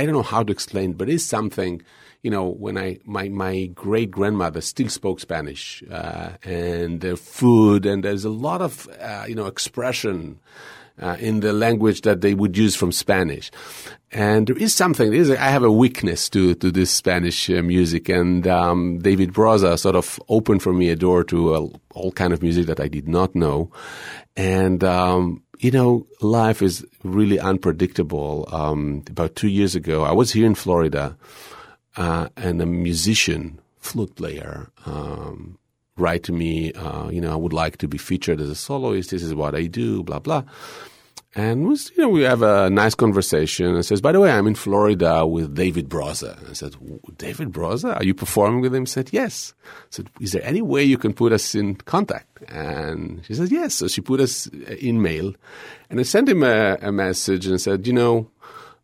[0.00, 0.94] I don't know how to explain.
[0.94, 1.82] But it's something,
[2.22, 7.84] you know, when I my my great grandmother still spoke Spanish, uh, and the food,
[7.84, 10.40] and there's a lot of uh, you know expression.
[11.00, 13.50] Uh, in the language that they would use from Spanish,
[14.12, 15.10] and there is something.
[15.10, 18.98] There is a, I have a weakness to to this Spanish uh, music, and um,
[18.98, 22.66] David Broza sort of opened for me a door to uh, all kind of music
[22.66, 23.70] that I did not know,
[24.36, 28.48] and um, you know, life is really unpredictable.
[28.50, 31.16] Um, about two years ago, I was here in Florida,
[31.98, 35.58] uh, and a musician, flute player, um,
[35.98, 39.10] write to me, uh, you know, I would like to be featured as a soloist.
[39.10, 40.44] This is what I do, blah blah.
[41.34, 43.66] And was, you know, we have a nice conversation.
[43.66, 46.36] And says, by the way, I'm in Florida with David Broza.
[46.48, 46.74] I said,
[47.18, 48.82] David Broza, are you performing with him?
[48.82, 49.54] He said, yes.
[49.64, 52.42] I said, is there any way you can put us in contact?
[52.48, 53.74] And she said, yes.
[53.74, 55.32] So she put us in mail.
[55.88, 58.28] And I sent him a, a message and said, you know,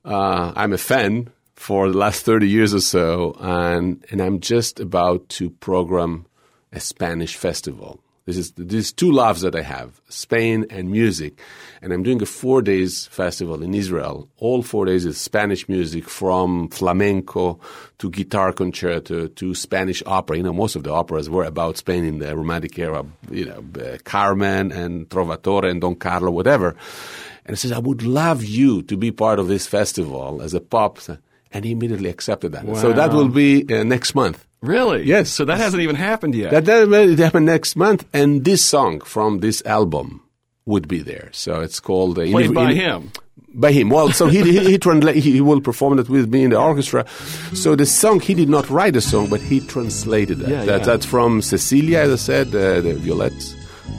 [0.05, 4.79] uh, I'm a fan for the last 30 years or so, and, and I'm just
[4.79, 6.27] about to program
[6.71, 8.01] a Spanish festival.
[8.27, 11.41] This is these two loves that I have: Spain and music.
[11.81, 14.29] And I'm doing a four days festival in Israel.
[14.39, 17.61] All four days is Spanish music, from flamenco
[17.99, 20.39] to guitar concerto to Spanish opera.
[20.39, 23.07] You know, most of the operas were about Spain in the Romantic era.
[23.31, 26.75] You know, uh, Carmen and Trovatore and Don Carlo, whatever.
[27.45, 30.61] And he says, I would love you to be part of this festival as a
[30.61, 30.99] pop.
[31.53, 32.65] And he immediately accepted that.
[32.79, 34.46] So that will be uh, next month.
[34.63, 35.05] Really?
[35.05, 35.31] Yes.
[35.31, 36.51] So that hasn't even happened yet.
[36.65, 40.23] That will happen next month, and this song from this album
[40.65, 41.29] would be there.
[41.33, 43.13] So it's called uh, Played in- by in- him.
[43.55, 43.89] by him.
[43.91, 47.07] Well, so he he, he, he will perform it with me in the orchestra.
[47.55, 50.49] So the song he did not write the song, but he translated it.
[50.49, 50.87] Yeah, that, yeah.
[50.87, 53.55] That's from Cecilia, as I said, uh, the Violettes,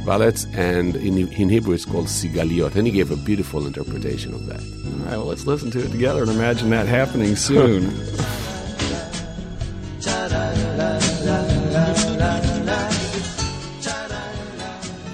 [0.06, 4.46] Ballets, and in in Hebrew it's called Sigaliot, and he gave a beautiful interpretation of
[4.48, 4.60] that.
[4.62, 7.94] All right, well, let's listen to it together and imagine that happening soon.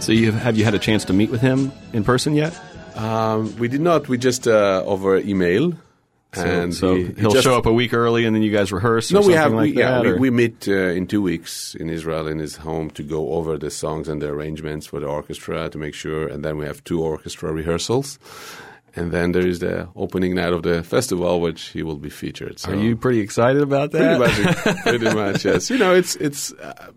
[0.05, 2.53] so, you have, have you had a chance to meet with him in person yet?
[2.95, 4.07] Um, we did not.
[4.07, 5.73] We just uh, over email.
[6.33, 9.11] So, and so he- just- show up a week early, and then you guys rehearse.
[9.11, 9.53] No, we have.
[9.53, 12.55] like we, yeah, that, we, we meet uh, in two weeks in Israel in his
[12.55, 16.27] home to go over the songs and the arrangements for the orchestra to make sure,
[16.27, 18.17] and then we have two orchestra rehearsals,
[18.95, 22.57] and then there is the opening night of the festival, which he will be featured.
[22.57, 24.19] So Are you pretty excited about that?
[24.19, 24.77] pretty much?
[24.81, 25.69] pretty much, yes.
[25.69, 26.51] You know, it's it's.
[26.53, 26.91] Uh,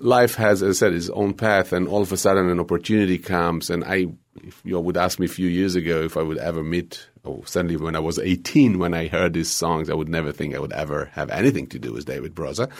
[0.00, 3.18] Life has, as I said, its own path, and all of a sudden an opportunity
[3.18, 3.70] comes.
[3.70, 4.06] And I,
[4.42, 7.46] if you would ask me a few years ago if I would ever meet, or
[7.46, 10.58] suddenly when I was 18, when I heard these songs, I would never think I
[10.58, 12.70] would ever have anything to do with David Broza.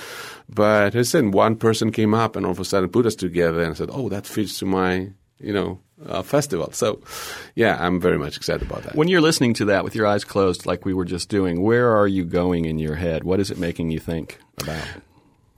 [0.49, 3.15] But as I said, one person came up and all of a sudden put us
[3.15, 7.01] together and said, "Oh, that fits to my, you know, uh, festival." So,
[7.55, 8.95] yeah, I'm very much excited about that.
[8.95, 11.97] When you're listening to that with your eyes closed, like we were just doing, where
[11.97, 13.25] are you going in your head?
[13.25, 14.87] What is it making you think about?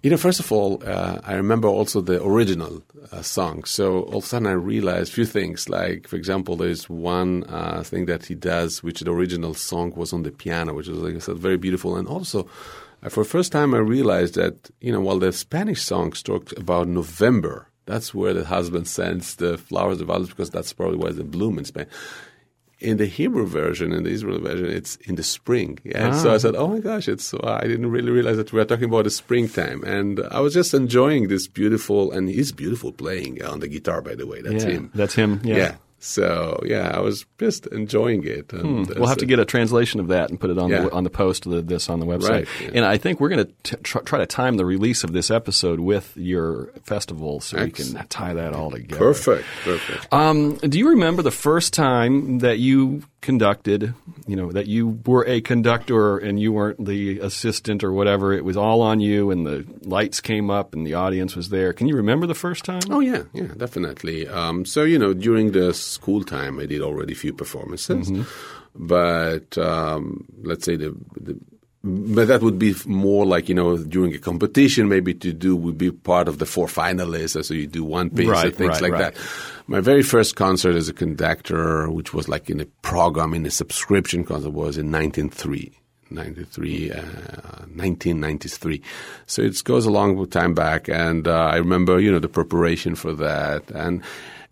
[0.03, 2.83] You know, first of all, uh, I remember also the original
[3.13, 3.65] uh, song.
[3.65, 5.69] So all of a sudden I realized a few things.
[5.69, 10.15] Like, for example, there's one uh, thing that he does, which the original song was
[10.15, 11.97] on the piano, which was, like I said, very beautiful.
[11.97, 12.49] And also,
[13.03, 16.57] uh, for the first time, I realized that, you know, while the Spanish songs talked
[16.57, 21.13] about November, that's where the husband sends the flowers, the violets, because that's probably where
[21.13, 21.87] they bloom in Spain
[22.81, 25.79] in the Hebrew version, in the Israeli version, it's in the spring.
[25.95, 28.59] And so I said, "Oh my gosh, it's!" Uh, I didn't really realize that we
[28.59, 32.93] were talking about the springtime, and I was just enjoying this beautiful, and he's beautiful
[32.93, 34.41] playing on the guitar, by the way.
[34.43, 34.91] That's yeah, him.
[34.95, 35.41] That's him.
[35.45, 35.77] Yeah.
[36.03, 38.53] So yeah, I was just enjoying it.
[38.53, 38.99] And Hmm.
[38.99, 40.83] We'll have to get a translation of that and put it on Yeah.
[40.85, 42.29] the on the post of the, this on the website.
[42.31, 42.71] Right, yeah.
[42.75, 45.79] And I think we're going to try, try to time the release of this episode
[45.79, 48.97] with your festival, so we can tie that all together.
[48.99, 50.13] perfect, perfect.
[50.13, 53.95] Um, do you remember the first time that you conducted?
[54.27, 58.33] You know that you were a conductor and you weren't the assistant or whatever.
[58.33, 61.73] It was all on you, and the lights came up and the audience was there.
[61.75, 62.81] Can you remember the first time?
[62.91, 64.27] Oh yeah, yeah, definitely.
[64.29, 68.11] Um, so you know, during the school time, I did already a few performances,
[68.75, 71.39] but um, let's say the, the
[71.83, 75.79] but that would be more like you know during a competition, maybe to do would
[75.79, 78.83] be part of the four finalists, so you do one piece Right, and things right,
[78.83, 79.15] like right.
[79.15, 79.23] that.
[79.67, 83.51] My very first concert as a conductor, which was like in a program in a
[83.51, 85.73] subscription concert, was in 1903.
[86.11, 87.01] 93, uh,
[87.73, 88.83] 1993.
[89.27, 92.95] So it goes a long time back, and uh, I remember, you know, the preparation
[92.95, 94.03] for that, and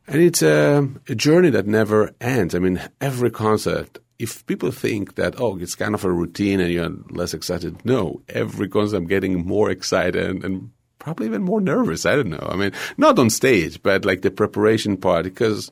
[0.09, 2.55] and it's a, a journey that never ends.
[2.55, 3.99] I mean, every concert.
[4.18, 8.23] If people think that oh, it's kind of a routine and you're less excited, no.
[8.29, 12.04] Every concert, I'm getting more excited and, and probably even more nervous.
[12.04, 12.48] I don't know.
[12.50, 15.70] I mean, not on stage, but like the preparation part, because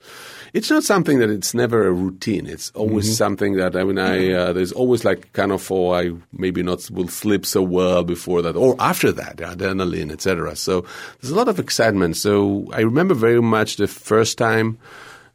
[0.52, 2.46] it's not something that it's never a routine.
[2.46, 6.12] It's always something that I mean, I uh, there's always like kind of oh, I
[6.32, 10.56] maybe not will sleep so well before that or after that, adrenaline, etc.
[10.56, 10.84] So
[11.20, 12.16] there's a lot of excitement.
[12.16, 14.78] So I remember very much the first time.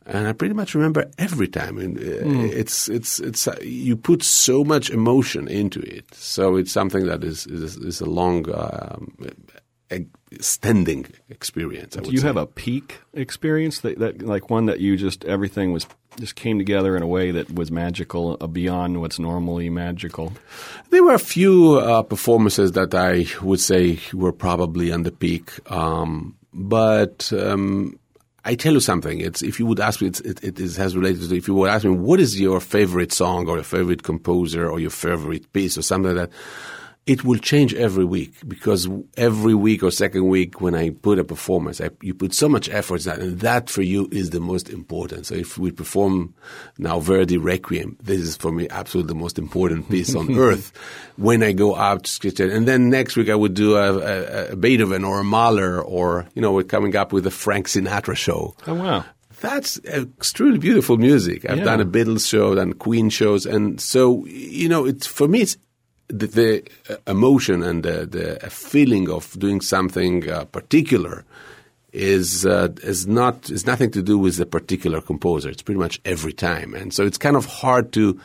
[0.08, 1.78] And I pretty much remember every time.
[1.78, 6.06] And uh, it's it's it's uh, you put so much emotion into it.
[6.16, 9.14] So it's something that is is, is a long um,
[9.92, 11.98] extending experience.
[11.98, 12.28] I Do you say.
[12.28, 15.86] have a peak experience that, that like one that you just everything was
[16.20, 20.34] just came together in a way that was magical uh, beyond what's normally magical?
[20.90, 25.52] There were a few uh, performances that I would say were probably on the peak,
[25.72, 27.98] um, but um,
[28.44, 29.20] I tell you something.
[29.20, 31.36] It's if you would ask me, it's, it, it is, has related to.
[31.36, 34.80] If you would ask me, what is your favorite song or your favorite composer or
[34.80, 36.38] your favorite piece or something like that,
[37.08, 38.88] it will change every week because
[39.18, 42.70] every week or second week when I put a performance, I, you put so much
[42.70, 45.26] effort in that, and that for you is the most important.
[45.26, 46.36] So if we perform
[46.78, 50.72] now Verdi Requiem, this is for me absolutely the most important piece on earth.
[51.18, 53.98] When I go out to sketch it, and then next week I would do a,
[53.98, 57.68] a, a Beethoven or a Mahler, or you know, we're coming up with a Frank
[57.68, 58.56] Sinatra show.
[58.68, 59.04] Oh wow!
[59.42, 61.50] That's extremely beautiful music.
[61.50, 61.64] I've Yeah.
[61.64, 65.58] done a Beatles show, done Queen shows, and so you know, it's for me, it's
[66.12, 71.26] the, the uh, emotion and the, the feeling of doing something uh, particular
[71.94, 75.50] is uh, is not is nothing to do with the particular composer.
[75.50, 78.20] It's pretty much every time, and so it's kind of hard to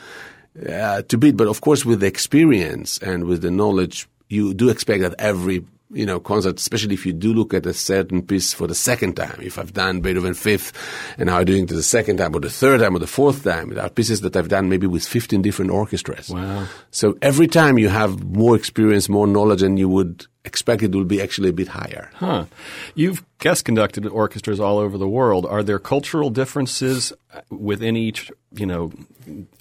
[0.69, 1.37] uh, to beat.
[1.37, 5.65] But of course, with the experience and with the knowledge, you do expect that every
[5.91, 9.15] you know, concert, especially if you do look at a certain piece for the second
[9.15, 9.39] time.
[9.41, 10.73] If I've done Beethoven fifth
[11.17, 13.45] and now I'm doing it the second time or the third time or the fourth
[13.45, 16.31] time, there are pieces that I've done maybe with 15 different orchestras.
[16.31, 16.67] Wow.
[16.91, 21.05] So every time you have more experience, more knowledge, and you would expect it will
[21.05, 22.11] be actually a bit higher.
[22.15, 22.47] Huh.
[22.95, 25.47] You've guest conducted orchestras all over the world.
[25.47, 28.93] Are there cultural differences uh, within each, you know,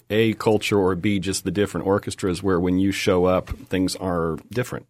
[0.09, 4.37] A culture or B just the different orchestras where when you show up things are
[4.49, 4.87] different?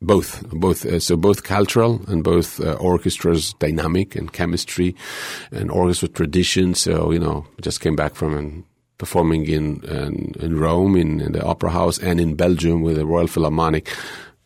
[0.00, 4.94] Both both uh, so both cultural and both uh, orchestras dynamic and chemistry
[5.52, 8.64] and orchestra tradition so you know just came back from an
[8.98, 13.06] performing in in, in Rome in, in, the opera house and in Belgium with the
[13.06, 13.88] Royal Philharmonic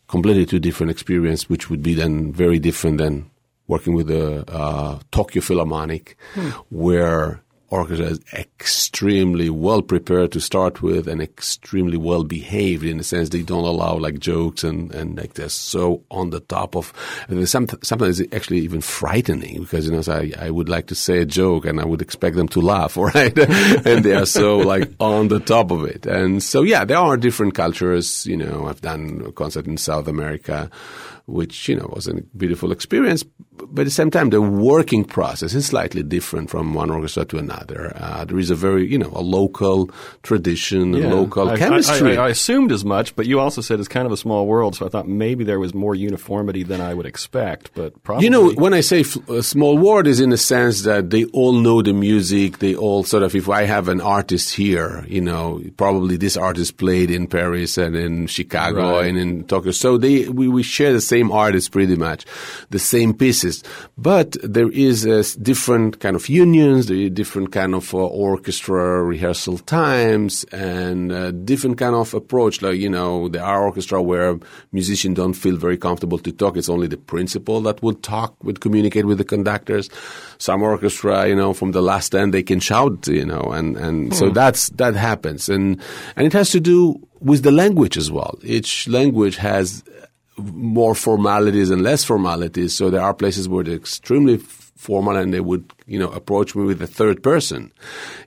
[0.07, 3.29] completely two different experience which would be then very different than
[3.67, 6.49] working with the uh, Tokyo Philharmonic hmm.
[6.69, 7.41] where
[7.75, 13.29] orchestra is extremely well prepared to start with and extremely well behaved in the sense
[13.29, 16.93] they don't allow like jokes and, and like they're so on the top of
[17.45, 21.19] some, sometimes it's actually even frightening because you know I, I would like to say
[21.19, 24.91] a joke and I would expect them to laugh right and they are so like
[24.99, 28.81] on the top of it and so yeah there are different cultures you know I've
[28.81, 30.69] done a concert in South America
[31.27, 33.23] which you know was a beautiful experience.
[33.57, 37.37] But at the same time, the working process is slightly different from one orchestra to
[37.37, 37.93] another.
[37.95, 39.89] Uh, there is a very you know a local
[40.23, 41.07] tradition, yeah.
[41.07, 42.17] a local I, chemistry.
[42.17, 44.45] I, I, I, assumed as much, but you also said it's kind of a small
[44.45, 47.71] world, so I thought maybe there was more uniformity than I would expect.
[47.75, 50.83] But probably, you know, when I say f- a small world, is in the sense
[50.83, 52.59] that they all know the music.
[52.59, 53.35] They all sort of.
[53.35, 57.95] If I have an artist here, you know, probably this artist played in Paris and
[57.95, 59.07] in Chicago right.
[59.07, 62.25] and in Tokyo, so they we, we share the same artist pretty much,
[62.69, 63.44] the same pieces.
[63.97, 69.03] But there is a different kind of unions, there is different kind of uh, orchestra
[69.03, 72.61] rehearsal times and a different kind of approach.
[72.61, 74.37] Like, you know, there are orchestra where
[74.71, 76.57] musicians don't feel very comfortable to talk.
[76.57, 79.89] It's only the principal that would talk, would communicate with the conductors.
[80.37, 84.07] Some orchestra, you know, from the last end, they can shout, you know, and, and
[84.07, 84.13] hmm.
[84.13, 85.49] so that's, that happens.
[85.49, 85.81] And,
[86.15, 88.37] and it has to do with the language as well.
[88.43, 89.83] Each language has
[90.37, 92.75] more formalities and less formalities.
[92.75, 96.63] So there are places where they're extremely formal and they would, you know, approach me
[96.63, 97.71] with the third person,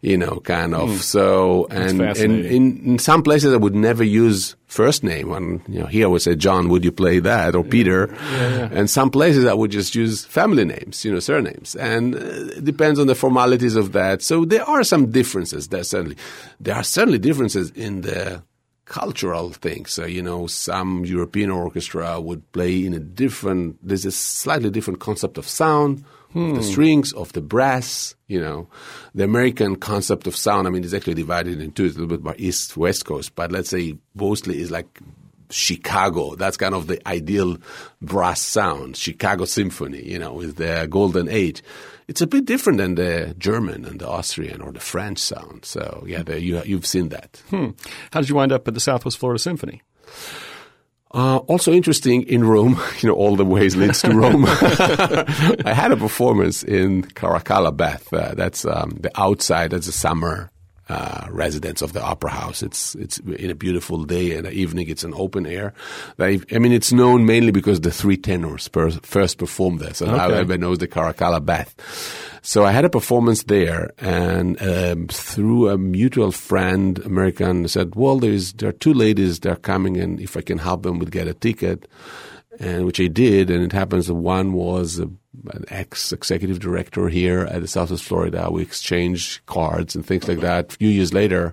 [0.01, 0.89] you know, kind of.
[0.89, 0.99] Mm.
[0.99, 5.31] So, and, and in, in some places I would never use first name.
[5.33, 7.55] And, you know, here I would say, John, would you play that?
[7.55, 8.09] Or Peter.
[8.11, 8.69] Yeah, yeah.
[8.73, 11.77] And some places I would just use family names, you know, surnames.
[11.77, 12.19] And uh,
[12.57, 14.23] it depends on the formalities of that.
[14.23, 15.69] So there are some differences.
[15.69, 16.17] There certainly,
[16.59, 18.43] there are certainly differences in the
[18.89, 19.93] cultural things.
[19.93, 24.99] So, you know, some European orchestra would play in a different, there's a slightly different
[24.99, 26.51] concept of sound, hmm.
[26.51, 26.70] of the hmm.
[26.72, 28.66] strings, of the brass, you know.
[29.14, 32.34] The American concept of sound, I mean, it's actually divided into a little bit by
[32.39, 35.01] East, West Coast, but let's say mostly is like
[35.51, 36.34] Chicago.
[36.34, 37.59] That's kind of the ideal
[38.01, 38.96] brass sound.
[38.96, 41.62] Chicago Symphony, you know, with the golden age.
[42.07, 45.64] It's a bit different than the German and the Austrian or the French sound.
[45.64, 47.42] So yeah, the, you, you've seen that.
[47.51, 47.70] Hmm.
[48.12, 49.82] How did you wind up at the Southwest Florida Symphony?
[51.12, 54.44] Uh, also interesting in Rome, you know, all the ways leads to Rome.
[54.46, 58.12] I had a performance in Caracalla Bath.
[58.12, 59.70] Uh, that's um, the outside.
[59.70, 60.51] That's a summer
[60.89, 62.62] uh, residence of the opera house.
[62.62, 64.89] It's it's in a beautiful day and evening.
[64.89, 65.74] It's an open air.
[66.18, 69.95] I, I, mean, it's known mainly because the three tenors per, first performed there.
[69.95, 70.16] So okay.
[70.16, 71.74] now everybody knows the Caracalla Bath.
[72.43, 78.18] So I had a performance there, and um, through a mutual friend, American, said, "Well,
[78.18, 79.41] there's there are two ladies.
[79.41, 81.86] that are coming, and if I can help them with get a ticket."
[82.59, 83.51] And which I did.
[83.51, 88.05] And it happens that one was a, an ex executive director here at the Southwest
[88.05, 88.49] Florida.
[88.51, 90.73] We exchanged cards and things like that.
[90.73, 91.53] A few years later,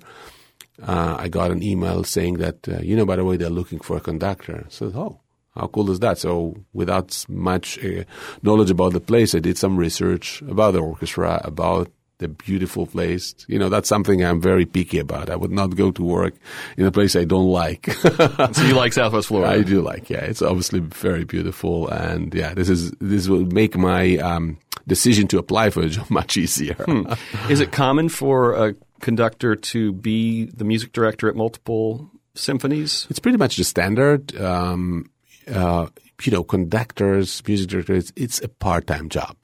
[0.84, 3.80] uh, I got an email saying that, uh, you know, by the way, they're looking
[3.80, 4.66] for a conductor.
[4.70, 5.22] Said, oh,
[5.56, 6.18] how cool is that?
[6.18, 8.03] So without much uh,
[8.41, 13.36] knowledge about the place, I did some research about the orchestra, about the beautiful place.
[13.47, 15.30] You know, that's something I'm very picky about.
[15.30, 16.36] I would not go to work
[16.78, 17.91] in a place I don't like.
[17.93, 19.51] so you like Southwest Florida?
[19.51, 20.20] I do like, yeah.
[20.22, 21.88] It's obviously very beautiful.
[21.89, 24.57] And yeah, this is, this will make my, um,
[24.88, 26.76] decision to apply for a job much easier.
[26.76, 27.11] Hmm.
[27.49, 33.07] Is it common for a conductor to be the music director at multiple symphonies?
[33.09, 34.39] It's pretty much the standard.
[34.39, 35.09] Um,
[35.51, 35.88] uh,
[36.24, 39.36] you know, conductors, music directors, it's a part-time job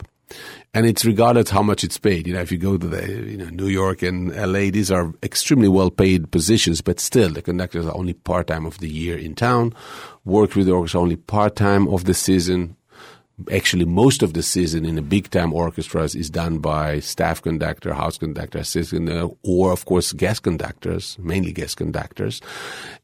[0.73, 2.27] and it's regardless how much it's paid.
[2.27, 5.13] You know, if you go to the you know New York and L.A., these are
[5.23, 9.17] extremely well paid positions, but still the conductors are only part time of the year
[9.17, 9.73] in town.
[10.25, 12.75] Work with the orchestra only part time of the season.
[13.51, 17.93] Actually most of the season in the big time orchestras is done by staff conductor,
[17.93, 22.41] house conductor, assistant, uh, or of course guest conductors, mainly guest conductors.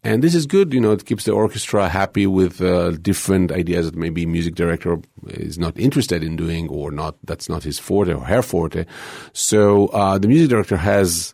[0.03, 3.85] And this is good, you know, it keeps the orchestra happy with uh, different ideas
[3.85, 8.13] that maybe music director is not interested in doing or not, that's not his forte
[8.13, 8.85] or her forte.
[9.33, 11.33] So uh, the music director has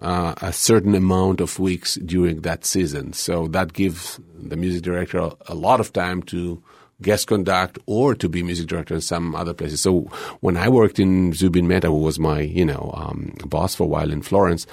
[0.00, 3.12] uh, a certain amount of weeks during that season.
[3.12, 6.62] So that gives the music director a, a lot of time to
[7.02, 9.80] guest conduct or to be music director in some other places.
[9.80, 10.02] So
[10.40, 13.86] when I worked in Zubin Mehta, who was my, you know, um, boss for a
[13.86, 14.66] while in Florence,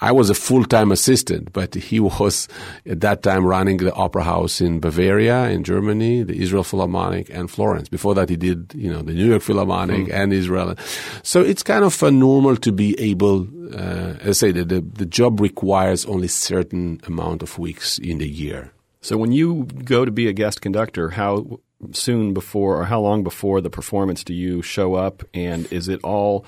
[0.00, 2.48] I was a full-time assistant, but he was
[2.86, 7.50] at that time running the opera house in Bavaria, in Germany, the Israel Philharmonic, and
[7.50, 7.88] Florence.
[7.88, 10.12] Before that, he did, you know, the New York Philharmonic mm.
[10.12, 10.76] and Israel.
[11.22, 14.80] So it's kind of uh, normal to be able, uh, as I say, the, the,
[14.80, 18.72] the job requires only certain amount of weeks in the year.
[19.00, 21.60] So when you go to be a guest conductor, how
[21.92, 25.22] soon before or how long before the performance do you show up?
[25.32, 26.44] And is it all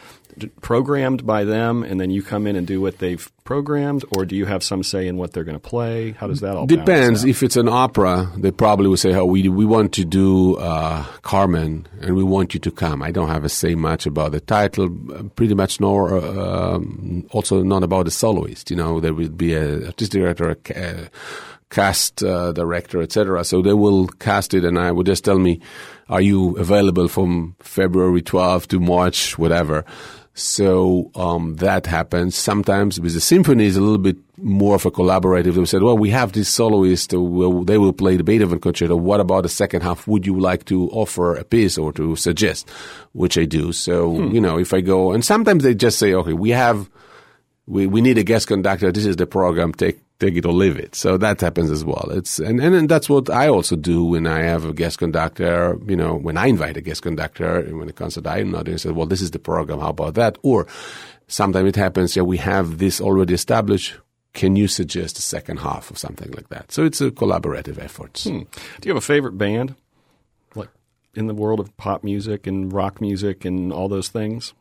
[0.61, 4.05] programmed by them and then you come in and do what they've programmed?
[4.11, 6.13] Or do you have some say in what they're going to play?
[6.13, 7.25] How does that all depends.
[7.25, 11.05] if it's an opera they probably would say oh we, we want to do uh,
[11.23, 13.03] carmen and we want you to come.
[13.03, 14.91] I don't have a say much about the title
[15.37, 18.71] pretty much nor uh, um, also not about the soloist.
[18.71, 21.09] You know there would be a artistic director a,
[21.71, 23.45] cast uh, director, etc.
[23.45, 25.61] So they will cast it, and I would just tell me,
[26.09, 29.85] "Are you available from February 12 to March, whatever?"
[30.35, 32.37] So um, that happens.
[32.37, 35.55] Sometimes with the symphony is a little bit more of a collaborative.
[35.55, 37.13] They said, "Well, we have this soloist.
[37.13, 38.97] Will, they will play the Beethoven concerto.
[38.97, 40.07] What about the second half?
[40.07, 42.69] Would you like to offer a piece or to suggest?"
[43.13, 43.73] Which I do.
[43.73, 44.35] So hmm.
[44.35, 46.91] you know, if I go, and sometimes they just say, "Okay, we have."
[47.67, 48.91] We, we need a guest conductor.
[48.91, 49.73] This is the program.
[49.73, 50.95] Take take it or leave it.
[50.95, 52.09] So that happens as well.
[52.13, 55.79] It's and, and, and that's what I also do when I have a guest conductor.
[55.87, 58.91] You know, when I invite a guest conductor when comes to I'm not, I say,
[58.91, 59.81] well, this is the program.
[59.81, 60.39] How about that?
[60.43, 60.67] Or
[61.27, 62.15] sometimes it happens.
[62.15, 63.95] Yeah, we have this already established.
[64.33, 66.71] Can you suggest a second half of something like that?
[66.71, 68.21] So it's a collaborative effort.
[68.23, 68.43] Hmm.
[68.81, 69.75] Do you have a favorite band,
[70.55, 70.69] like
[71.15, 74.55] in the world of pop music and rock music and all those things?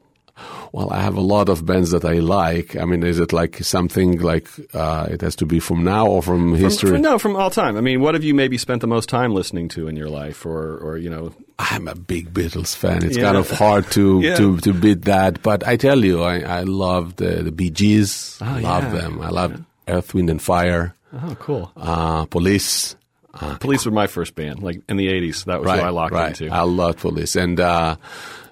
[0.72, 2.76] Well, I have a lot of bands that I like.
[2.76, 6.22] I mean, is it like something like uh, it has to be from now or
[6.22, 6.92] from history?
[6.92, 7.76] From, no, from all time.
[7.76, 10.46] I mean, what have you maybe spent the most time listening to in your life,
[10.46, 11.34] or, or you know?
[11.58, 13.04] I'm a big Beatles fan.
[13.04, 13.24] It's yeah.
[13.24, 14.36] kind of hard to, yeah.
[14.36, 15.42] to, to beat that.
[15.42, 18.38] But I tell you, I, I love the, the Bee Gees.
[18.42, 19.02] Oh, love yeah.
[19.02, 19.22] them.
[19.22, 20.94] I love Earth, Wind, and Fire.
[21.14, 21.72] Oh, cool.
[21.76, 22.96] Uh, Police.
[23.34, 25.46] Uh, Police were my first band, like in the '80s.
[25.46, 26.40] That was right, who I locked right.
[26.40, 26.54] into.
[26.54, 27.96] I love Police, and uh,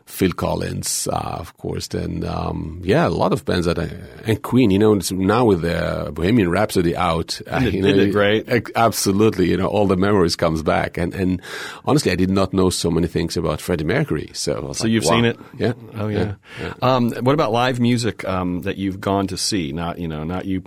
[0.07, 1.87] Phil Collins, uh, of course.
[1.89, 3.89] Then, um, yeah, a lot of bands that I,
[4.25, 8.49] and Queen, you know, now with the Bohemian Rhapsody out, uh, you know, great.
[8.75, 10.97] Absolutely, you know, all the memories comes back.
[10.97, 11.41] And, and
[11.85, 14.31] honestly, I did not know so many things about Freddie Mercury.
[14.33, 15.11] So, so like, you've wow.
[15.11, 15.39] seen it?
[15.57, 15.73] Yeah.
[15.95, 16.17] Oh yeah.
[16.17, 16.73] yeah, yeah.
[16.81, 19.73] Um, what about live music um, that you've gone to see?
[19.73, 20.63] Not you know, not you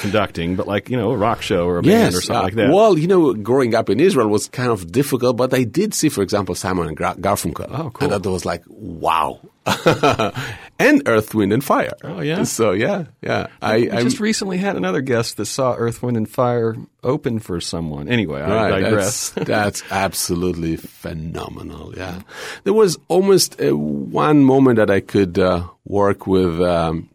[0.00, 2.42] conducting, but like you know, a rock show or a yes, band or something uh,
[2.42, 2.70] like that.
[2.70, 6.08] Well, you know, growing up in Israel was kind of difficult, but I did see,
[6.08, 7.68] for example, Simon and Garfunkel.
[7.70, 8.12] Oh, cool.
[8.12, 9.40] And that was like, wow.
[10.78, 11.92] and Earth, Wind, and Fire.
[12.02, 12.44] Oh yeah.
[12.44, 13.48] So yeah, yeah.
[13.62, 17.60] I, I just recently had another guest that saw Earth, Wind, and Fire open for
[17.60, 18.08] someone.
[18.08, 19.30] Anyway, I right, digress.
[19.30, 21.94] That's, that's, absolutely phenomenal.
[21.96, 22.22] Yeah,
[22.64, 27.10] there was almost a, one moment that I could uh, work with um,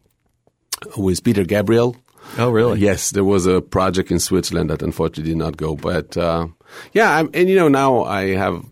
[0.98, 1.98] with Peter Gabriel
[2.38, 2.74] Oh, really?
[2.74, 5.76] Uh, yes, there was a project in Switzerland that unfortunately did not go.
[5.76, 6.48] But uh,
[6.94, 8.66] yeah, I'm, and you know now I have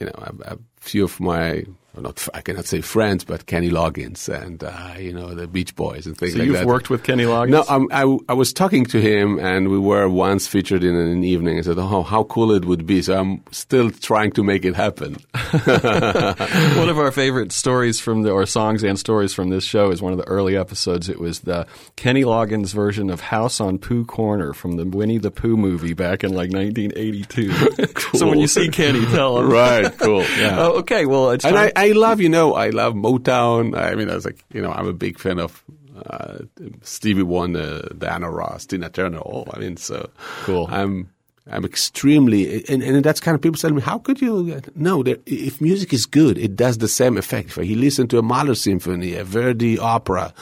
[0.00, 1.64] you know a, a few of my
[2.00, 6.06] not I cannot say friends, but Kenny Loggins and uh, you know the Beach Boys
[6.06, 6.60] and things so like you've that.
[6.60, 7.50] You've worked with Kenny Loggins?
[7.50, 11.24] No, um, I, I was talking to him, and we were once featured in an
[11.24, 11.58] evening.
[11.58, 14.74] I said, "Oh, how cool it would be!" So I'm still trying to make it
[14.74, 15.16] happen.
[15.64, 20.02] one of our favorite stories from the or songs and stories from this show is
[20.02, 21.08] one of the early episodes.
[21.08, 25.30] It was the Kenny Loggins version of "House on Pooh Corner" from the Winnie the
[25.30, 27.86] Pooh movie back in like 1982.
[27.94, 28.18] cool.
[28.18, 29.50] so when you see Kenny, tell him.
[29.50, 30.22] right, cool.
[30.38, 30.56] Yeah.
[30.58, 33.74] Oh, okay, well, it's and I, I love you know I I love Motown.
[33.74, 35.64] I mean, I was like, you know, I'm a big fan of
[36.04, 36.40] uh,
[36.82, 39.20] Stevie Wonder, Diana Ross, Tina Turner.
[39.20, 40.10] All I mean, so
[40.42, 40.68] cool.
[40.70, 41.08] I'm
[41.50, 44.60] I'm extremely, and, and that's kind of people tell me, how could you?
[44.74, 47.56] No, if music is good, it does the same effect.
[47.56, 50.34] If you listen to a Mahler symphony, a Verdi opera,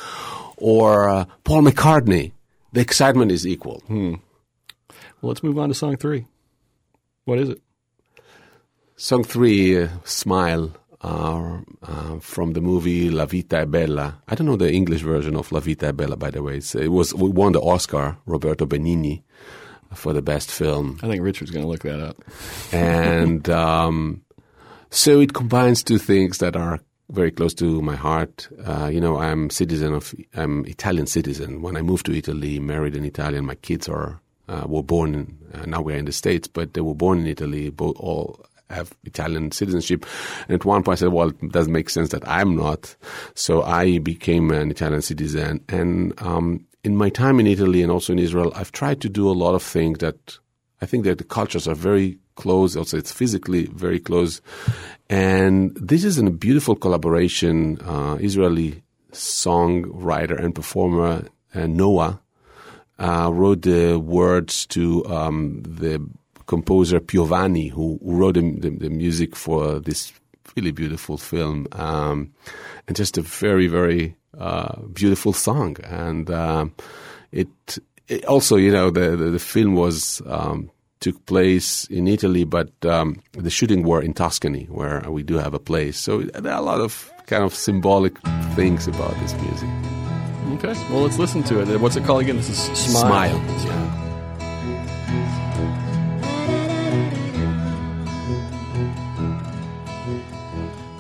[0.57, 2.32] or uh, Paul McCartney,
[2.72, 3.84] the excitement is equal.
[3.86, 4.14] Hmm.
[5.20, 6.26] Well, let's move on to song three.
[7.24, 7.62] What is it?
[8.97, 10.72] Song three, uh, Smile
[11.03, 14.22] uh, uh, from the movie La Vita è Bella.
[14.28, 16.59] I don't know the English version of La Vita è Bella, by the way.
[16.59, 19.22] It's, it was we won the Oscar, Roberto Benigni,
[19.94, 20.99] for the best film.
[21.03, 22.24] I think Richard's going to look that up.
[22.72, 24.22] and um,
[24.90, 26.80] So it combines two things that are
[27.11, 28.49] very close to my heart.
[28.64, 31.62] Uh, you know, I'm citizen of, I'm Italian citizen.
[31.62, 35.38] When I moved to Italy, married an Italian, my kids are, uh, were born in,
[35.55, 38.92] uh, now we're in the States, but they were born in Italy, both all have
[39.04, 40.06] Italian citizenship.
[40.48, 42.96] And at one point I said, well, it doesn't make sense that I'm not.
[43.34, 45.64] So I became an Italian citizen.
[45.68, 49.28] And, um, in my time in Italy and also in Israel, I've tried to do
[49.28, 50.38] a lot of things that
[50.80, 52.76] I think that the cultures are very close.
[52.76, 54.40] Also, it's physically very close.
[55.10, 57.80] And this is a beautiful collaboration.
[57.80, 62.20] Uh, Israeli songwriter and performer uh, Noa
[62.98, 66.06] uh, wrote the words to um, the
[66.47, 70.12] composer Piovani, who, who wrote the, the, the, music for this
[70.57, 72.32] really beautiful film, um,
[72.86, 75.76] and just a very, very uh, beautiful song.
[75.84, 76.74] And um,
[77.32, 77.49] it,
[78.09, 80.70] it, also, you know, the the, the film was um,
[81.01, 85.55] took place in Italy, but um, the shooting were in Tuscany, where we do have
[85.55, 85.99] a place.
[85.99, 88.18] So there are a lot of kind of symbolic
[88.55, 89.68] things about this music.
[90.55, 91.80] Okay, well, let's listen to it.
[91.80, 92.36] What's it called again?
[92.36, 93.30] This is Smile.
[93.30, 93.66] Smile.
[93.66, 94.05] Yeah.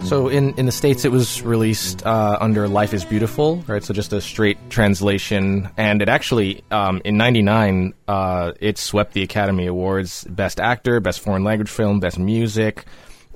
[0.06, 3.82] So in, in the States, it was released uh, under Life is Beautiful, right?
[3.82, 5.68] So just a straight translation.
[5.76, 11.18] And it actually, um, in 99, uh, it swept the Academy Awards Best Actor, Best
[11.18, 12.84] Foreign Language Film, Best Music.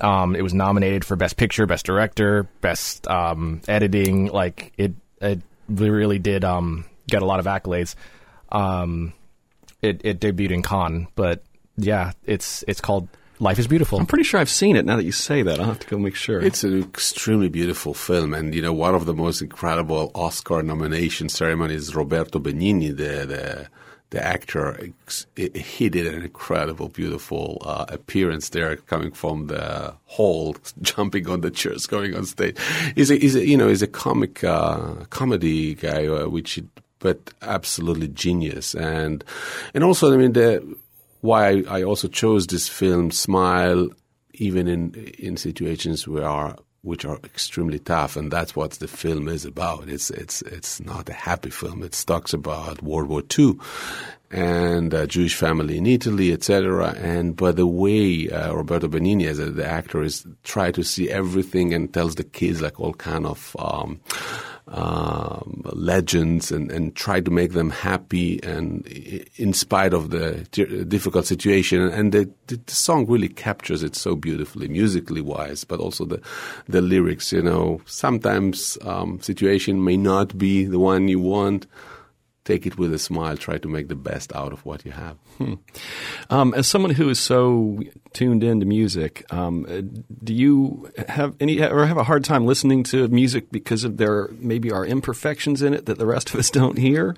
[0.00, 4.26] Um, it was nominated for Best Picture, Best Director, Best um, Editing.
[4.26, 7.96] Like, it, it really did um, get a lot of accolades.
[8.52, 9.12] Um,
[9.82, 11.42] it, it debuted in Cannes, but
[11.76, 13.08] yeah, it's it's called
[13.40, 13.98] Life is Beautiful.
[13.98, 15.58] I'm pretty sure I've seen it now that you say that.
[15.58, 16.42] I'll have to go make sure.
[16.42, 18.34] It's an extremely beautiful film.
[18.34, 23.68] And, you know, one of the most incredible Oscar nomination ceremonies, Roberto Benigni, the, the,
[24.10, 24.78] the actor,
[25.36, 31.50] he did an incredible, beautiful uh, appearance there coming from the hall, jumping on the
[31.50, 32.58] chairs, going on stage.
[32.94, 36.60] He's a, he's a you know, he's a comic, uh, comedy guy, uh, which,
[36.98, 38.74] but absolutely genius.
[38.74, 39.24] And,
[39.72, 40.76] and also, I mean, the,
[41.20, 43.88] why I, also chose this film, Smile,
[44.34, 49.28] even in in situations where are which are extremely tough, and that's what the film
[49.28, 49.88] is about.
[49.88, 51.82] It's it's it's not a happy film.
[51.82, 53.54] It talks about World War II
[54.30, 56.94] and a Jewish family in Italy, etc.
[56.98, 61.74] And by the way uh, Roberto Benigni, as the actor, is try to see everything
[61.74, 63.56] and tells the kids like all kind of.
[63.58, 64.00] Um,
[64.68, 68.86] um, legends and, and try to make them happy and
[69.36, 70.44] in spite of the
[70.88, 71.82] difficult situation.
[71.82, 76.20] And the, the, song really captures it so beautifully, musically wise, but also the
[76.68, 77.32] the lyrics.
[77.32, 81.66] You know, sometimes um, situation may not be the one you want
[82.44, 83.36] take it with a smile.
[83.36, 85.16] Try to make the best out of what you have.
[85.38, 85.54] Hmm.
[86.30, 87.80] Um, as someone who is so
[88.12, 93.08] tuned into music, um, do you have any or have a hard time listening to
[93.08, 96.78] music because of there maybe are imperfections in it that the rest of us don't
[96.78, 97.14] hear?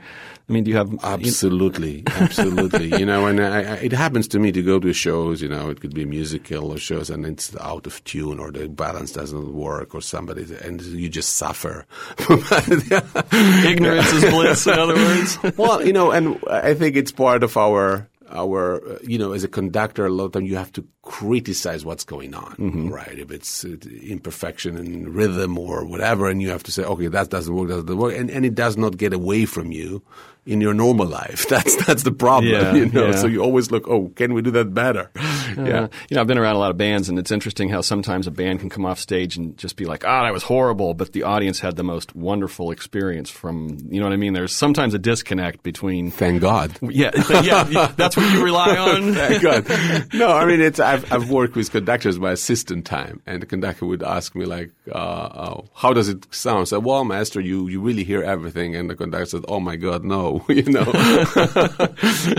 [0.49, 2.99] I mean, do you have absolutely, absolutely?
[2.99, 5.41] you know, and I, I, it happens to me to go to shows.
[5.41, 8.69] You know, it could be musical or shows, and it's out of tune or the
[8.69, 11.87] balance doesn't work or somebody, and you just suffer.
[12.29, 14.67] Ignorance is bliss.
[14.67, 18.99] In other words, well, you know, and I think it's part of our our, uh,
[19.03, 22.35] you know, as a conductor, a lot of time you have to criticize what's going
[22.35, 22.89] on, mm-hmm.
[22.89, 23.19] right?
[23.19, 27.29] If it's uh, imperfection in rhythm or whatever, and you have to say, okay, that
[27.29, 30.03] doesn't work, that doesn't work, and, and it does not get away from you
[30.45, 31.47] in your normal life.
[31.53, 33.07] That's that's the problem, yeah, you know.
[33.07, 33.17] Yeah.
[33.17, 35.11] So you always look, oh, can we do that better?
[35.53, 37.83] Uh, yeah, you know, I've been around a lot of bands, and it's interesting how
[37.83, 40.45] sometimes a band can come off stage and just be like, ah, oh, that was
[40.45, 44.33] horrible, but the audience had the most wonderful experience from, you know what I mean?
[44.33, 46.11] There's sometimes a disconnect between.
[46.11, 46.73] Thank God.
[46.81, 47.11] Yeah,
[47.43, 49.13] yeah, that's what you rely on.
[49.13, 50.15] Thank God.
[50.15, 53.87] No, I mean, it's I've I've worked with conductors my assistant time, and the conductor
[53.87, 56.61] would ask me like, uh, oh, how does it sound?
[56.61, 59.77] I said, well, master, you you really hear everything, and the conductor said, oh my
[59.77, 60.45] God, no.
[60.49, 60.85] you know.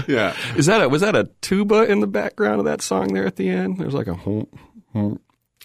[0.08, 0.36] yeah.
[0.56, 3.38] Is that a, was that a tuba in the background of that song there at
[3.38, 3.78] the end?
[3.80, 4.47] There's like a hum,
[4.93, 5.20] hum.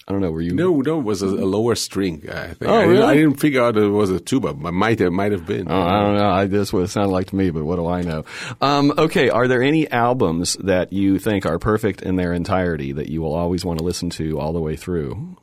[0.09, 0.31] I don't know.
[0.31, 0.55] Were you?
[0.55, 1.01] No, no.
[1.01, 2.25] It was a, a lower string.
[2.31, 2.63] I think.
[2.63, 2.95] Oh, I, really?
[2.95, 4.55] didn't, I didn't figure out it was a tuba.
[4.55, 5.71] But might have, might have been.
[5.71, 6.31] Oh, I don't know.
[6.31, 7.51] I, that's what it sounded like to me.
[7.51, 8.25] But what do I know?
[8.63, 9.29] Um, okay.
[9.29, 13.35] Are there any albums that you think are perfect in their entirety that you will
[13.35, 15.37] always want to listen to all the way through,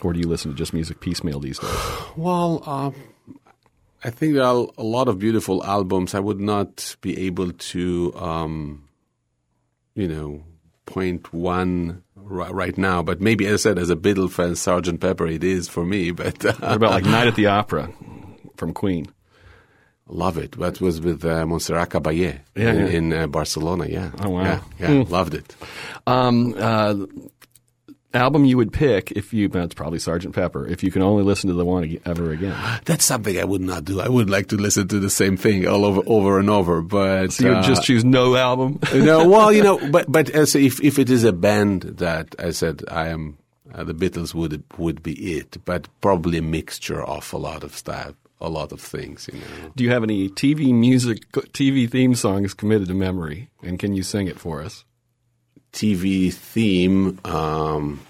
[0.00, 1.70] or do you listen to just music piecemeal these days?
[2.16, 2.94] Well, um,
[4.02, 6.14] I think there are a lot of beautiful albums.
[6.14, 8.88] I would not be able to, um,
[9.94, 10.42] you know,
[10.86, 15.26] point one right now, but maybe, as I said, as a Beatle fan, Sergeant Pepper,
[15.26, 16.10] it is for me.
[16.20, 17.92] But uh, what about like Night at the Opera
[18.56, 19.06] from Queen?
[20.06, 20.58] Love it.
[20.58, 22.86] That was with uh, Montserrat Caballé yeah, in, yeah.
[22.86, 23.86] in uh, Barcelona.
[23.86, 24.10] Yeah.
[24.20, 24.42] Oh wow.
[24.42, 25.08] Yeah, yeah mm.
[25.08, 25.54] loved it.
[26.06, 26.94] Um, uh,
[28.14, 31.48] album you would pick if you, that's probably Sergeant Pepper, if you can only listen
[31.48, 32.56] to the one ever again.
[32.84, 34.00] That's something I would not do.
[34.00, 36.82] I would like to listen to the same thing all over, over and over.
[36.82, 38.78] But So you would uh, just choose no album?
[38.94, 42.50] no, well, you know, but but as if if it is a band that I
[42.50, 43.38] said I am,
[43.72, 47.76] uh, the Beatles would would be it, but probably a mixture of a lot of
[47.76, 49.72] stuff, a lot of things, you know.
[49.76, 53.50] Do you have any TV music, TV theme songs committed to memory?
[53.62, 54.84] And can you sing it for us?
[55.72, 58.00] TV theme, um,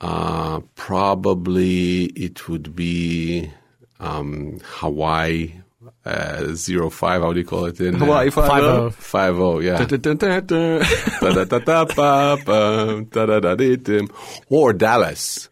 [0.00, 3.50] uh, probably it would be
[3.98, 5.60] um, Hawaii
[6.04, 7.22] uh, zero five.
[7.22, 8.30] How do you call it in uh, Hawaii.
[8.30, 9.78] Five oh, yeah.
[9.84, 10.82] Da-da-da-da-da.
[11.20, 14.08] Da-da-da-da-ba-bum, da-da-da-dee-dim.
[14.48, 15.48] Or Dallas.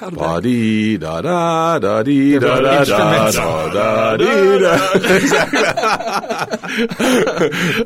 [0.00, 4.78] Ba-dee, da-da, da-dee, da-da, da, da, da-dee, da.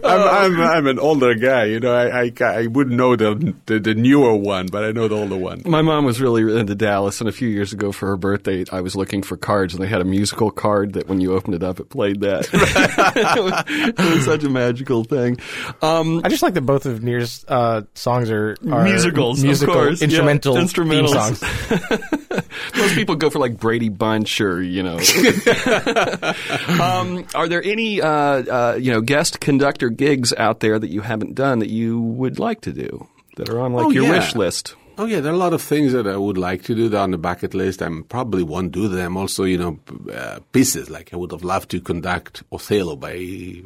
[0.04, 3.78] I'm, I'm, I'm an older guy, you know, I, I, I wouldn't know the, the,
[3.80, 5.62] the newer one, but I know the older one.
[5.64, 8.82] My mom was really into Dallas, and a few years ago for her birthday, I
[8.82, 11.62] was looking for cards, and they had a musical card that when you opened it
[11.62, 12.46] up, it played that.
[12.52, 15.38] it, was, it was such a magical thing.
[15.80, 19.74] Um, I just like that both of Nir's uh, songs are, are Musicals, of musical,
[19.74, 20.00] course.
[20.00, 21.38] Yeah, instrumental instrumentals.
[21.38, 22.01] theme songs.
[22.76, 24.96] Most people go for like Brady Bunch or you know.
[26.80, 31.00] um, are there any uh, uh, you know guest conductor gigs out there that you
[31.02, 34.12] haven't done that you would like to do that are on like Oh, your yeah.
[34.12, 34.74] wish list?
[34.98, 36.98] Oh yeah, there are a lot of things that I would like to do that
[36.98, 37.80] are on the bucket list.
[37.80, 39.16] I probably won't do them.
[39.16, 39.78] Also, you know,
[40.12, 43.16] uh, pieces like I would have loved to conduct Othello by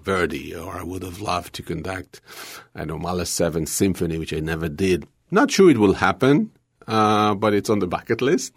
[0.03, 2.21] Verdi, or I would have loved to conduct,
[2.77, 5.07] I know, Mahler's Seventh Symphony, which I never did.
[5.33, 6.53] Not sure it will happen,
[6.87, 8.53] uh, but it's on the bucket list.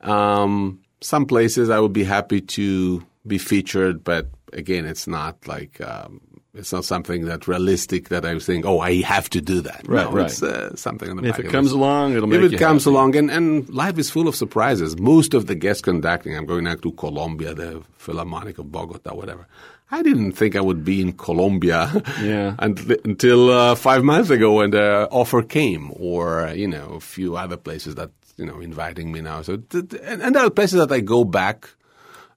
[0.00, 5.80] um, some places I would be happy to be featured, but again, it's not like.
[5.80, 6.20] Um,
[6.58, 9.86] it's not something that realistic that I think, oh, I have to do that.
[9.86, 10.24] Right, no, right.
[10.24, 11.76] It's uh, something on the If bucket it comes list.
[11.76, 12.94] along, it'll make If it comes happy.
[12.94, 14.98] along, and, and life is full of surprises.
[14.98, 19.46] Most of the guest conducting, I'm going now to Colombia, the Philharmonic of Bogota, whatever.
[19.90, 21.90] I didn't think I would be in Colombia
[22.22, 22.56] Yeah.
[22.58, 27.36] unt- until uh, five months ago when the offer came, or you know, a few
[27.36, 29.42] other places that you know inviting me now.
[29.42, 29.62] So,
[30.02, 31.68] and, there are places that I go back.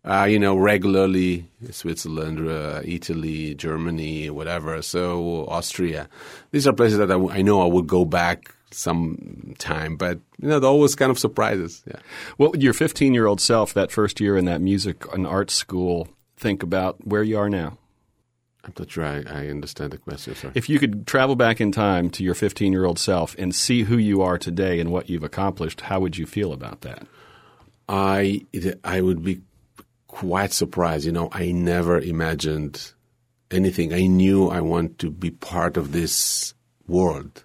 [0.06, 4.82] Uh, you know, regularly, Switzerland, uh, Italy, Germany, whatever.
[4.82, 6.08] So Austria.
[6.52, 10.60] These are places that I know I would go back some time, but you know,
[10.60, 11.84] they're always kind of surprises.
[11.86, 12.00] Yeah.
[12.38, 15.52] What would your 15 year old self, that first year in that music and art
[15.52, 16.08] school,
[16.40, 17.78] think about where you are now?
[18.64, 20.52] I'm not sure I, I understand the question, sir.
[20.54, 23.84] If you could travel back in time to your 15 year old self and see
[23.84, 27.08] who you are today and what you've accomplished, how would you feel about that?
[27.88, 28.46] I
[28.84, 29.42] I would be
[30.08, 31.06] quite surprised.
[31.06, 32.94] You know, I never imagined
[33.50, 33.94] anything.
[33.94, 36.54] I knew I want to be part of this
[36.88, 37.44] world.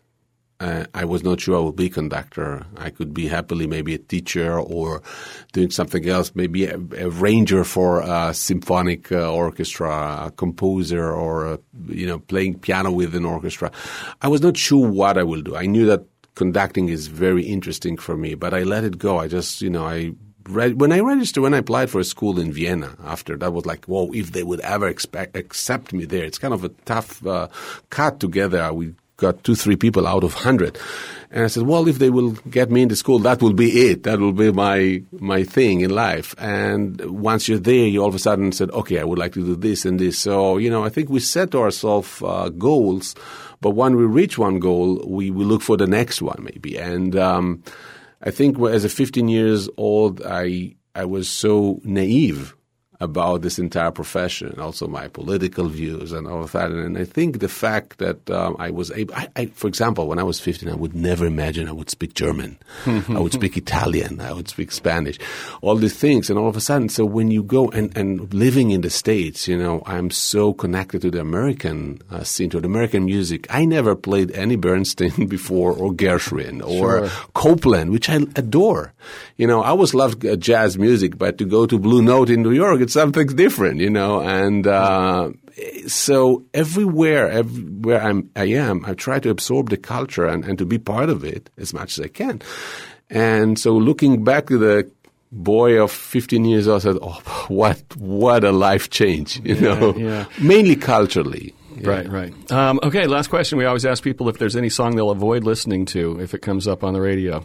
[0.60, 2.64] Uh, I was not sure I would be conductor.
[2.76, 5.02] I could be happily maybe a teacher or
[5.52, 11.58] doing something else, maybe a, ranger for a symphonic uh, orchestra, a composer, or a,
[11.88, 13.72] you know playing piano with an orchestra.
[14.22, 15.56] I was not sure what I will do.
[15.56, 16.04] I knew that
[16.36, 19.18] conducting is very interesting for me, but I let it go.
[19.18, 20.12] I just you know I
[20.48, 23.86] when I registered, when I applied for a school in Vienna, after that was like,
[23.86, 27.48] whoa, if they would ever expect, accept me there, it's kind of a tough uh,
[27.90, 28.72] cut together.
[28.72, 30.78] We got two, three people out of hundred,
[31.30, 34.04] and I said, well, if they will get me into school, that will be it.
[34.04, 36.34] That will be my my thing in life.
[36.38, 39.44] And once you're there, you all of a sudden said, okay, I would like to
[39.44, 40.18] do this and this.
[40.18, 43.14] So you know, I think we set ourselves uh, goals,
[43.60, 47.16] but when we reach one goal, we we look for the next one maybe, and.
[47.16, 47.62] Um,
[48.26, 52.54] I think as a 15 years old, I I was so naive
[53.04, 56.70] about this entire profession, also my political views and all of that.
[56.72, 60.18] And I think the fact that um, I was able, I, I, for example, when
[60.18, 64.20] I was 15, I would never imagine I would speak German, I would speak Italian,
[64.20, 65.18] I would speak Spanish,
[65.62, 66.28] all these things.
[66.30, 69.46] And all of a sudden, so when you go and, and living in the States,
[69.46, 73.46] you know, I'm so connected to the American uh, scene, to the American music.
[73.50, 77.08] I never played any Bernstein before or Gershwin or Sure.
[77.34, 78.92] Copland, which I adore.
[79.36, 82.42] You know, I always loved uh, jazz music, but to go to Blue Note in
[82.42, 84.20] New York, it's something different, you know.
[84.20, 85.30] And uh,
[85.86, 90.64] so everywhere, everywhere I'm, I am, I try to absorb the culture and, and to
[90.64, 92.40] be part of it as much as I can.
[93.10, 94.90] And so looking back to the
[95.30, 99.94] boy of 15 years old, I said, oh, what, what a life change, you know,
[99.94, 100.24] yeah.
[100.40, 101.54] mainly culturally.
[101.76, 101.90] Yeah.
[101.90, 102.52] Right, right.
[102.52, 103.58] Um, okay, last question.
[103.58, 106.68] We always ask people if there's any song they'll avoid listening to if it comes
[106.68, 107.44] up on the radio.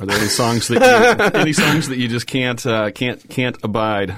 [0.00, 3.58] Are there any songs that you, any songs that you just can't uh, can't can't
[3.62, 4.16] abide?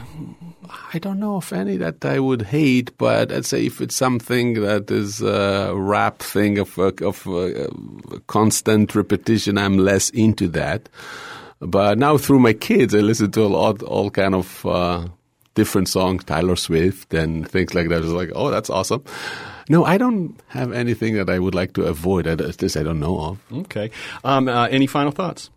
[0.92, 4.54] I don't know of any that I would hate, but I'd say if it's something
[4.62, 7.68] that is a rap thing of of uh,
[8.26, 10.88] constant repetition, I'm less into that.
[11.60, 15.06] But now through my kids, I listen to a lot, all kind of uh,
[15.54, 18.02] different songs, Taylor Swift and things like that.
[18.02, 19.04] It's like, oh, that's awesome.
[19.68, 22.26] No, I don't have anything that I would like to avoid.
[22.26, 23.38] At least I don't know of.
[23.52, 23.90] Okay.
[24.24, 25.50] Um, uh, any final thoughts?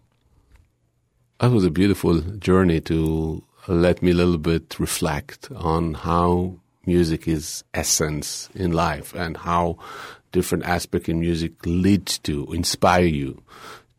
[1.39, 6.55] That was a beautiful journey to let me a little bit reflect on how
[6.85, 9.77] music is essence in life and how
[10.31, 13.41] different aspects in music lead to inspire you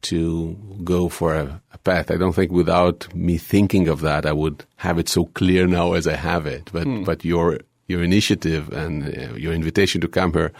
[0.01, 2.11] to go for a, a, path.
[2.11, 5.95] I don't think without me thinking of that, I would have it so clear now
[5.95, 6.71] as I have it.
[6.73, 7.03] But hmm.
[7.03, 7.59] but your
[7.89, 10.53] your initiative and uh, your invitation to come here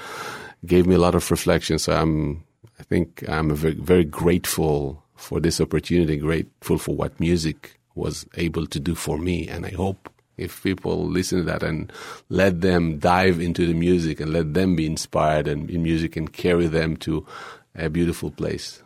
[0.67, 1.79] gave me a lot of reflection.
[1.79, 2.45] So I'm
[2.81, 6.17] I think I'm very very grateful for this opportunity.
[6.17, 11.07] Grateful for what music was able to do for me, and I hope if people
[11.07, 11.93] listen to that and
[12.29, 16.33] let them dive into the music and let them be inspired and in music and
[16.33, 17.27] carry them to
[17.75, 18.83] a beautiful place.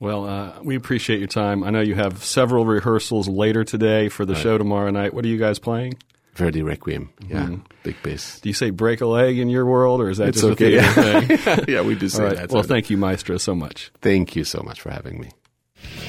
[0.00, 1.62] Well, uh, we appreciate your time.
[1.62, 4.42] I know you have several rehearsals later today for the right.
[4.42, 5.14] show tomorrow night.
[5.14, 5.94] What are you guys playing?
[6.34, 7.10] Verdi Requiem.
[7.28, 7.62] Yeah, mm-hmm.
[7.84, 8.40] big piece.
[8.40, 10.76] Do you say break a leg in your world, or is that it's just okay.
[10.76, 10.82] a
[11.38, 11.64] thing?
[11.68, 12.36] yeah, we do say right.
[12.36, 12.50] that.
[12.50, 13.92] Well, thank you, Maestro, so much.
[14.00, 15.30] Thank you so much for having me.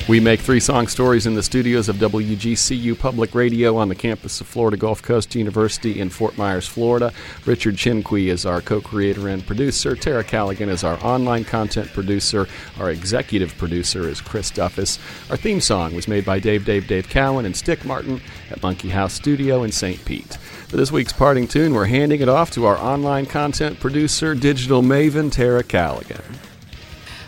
[0.08, 4.40] We make three song stories in the studios of WGCU Public Radio on the campus
[4.40, 7.12] of Florida Gulf Coast University in Fort Myers, Florida.
[7.48, 9.96] Richard Chinqui is our co creator and producer.
[9.96, 12.48] Tara Calligan is our online content producer.
[12.80, 15.00] Our executive producer is Chris Duffus.
[15.32, 18.22] Our theme song was made by Dave Dave Dave Cowan and Stick Martin
[18.52, 20.06] at Monkey House Studio in St.
[20.06, 20.36] Pete.
[20.68, 24.84] For this week's parting tune, we're handing it off to our online content producer, digital
[24.84, 26.55] maven Tara Calligan.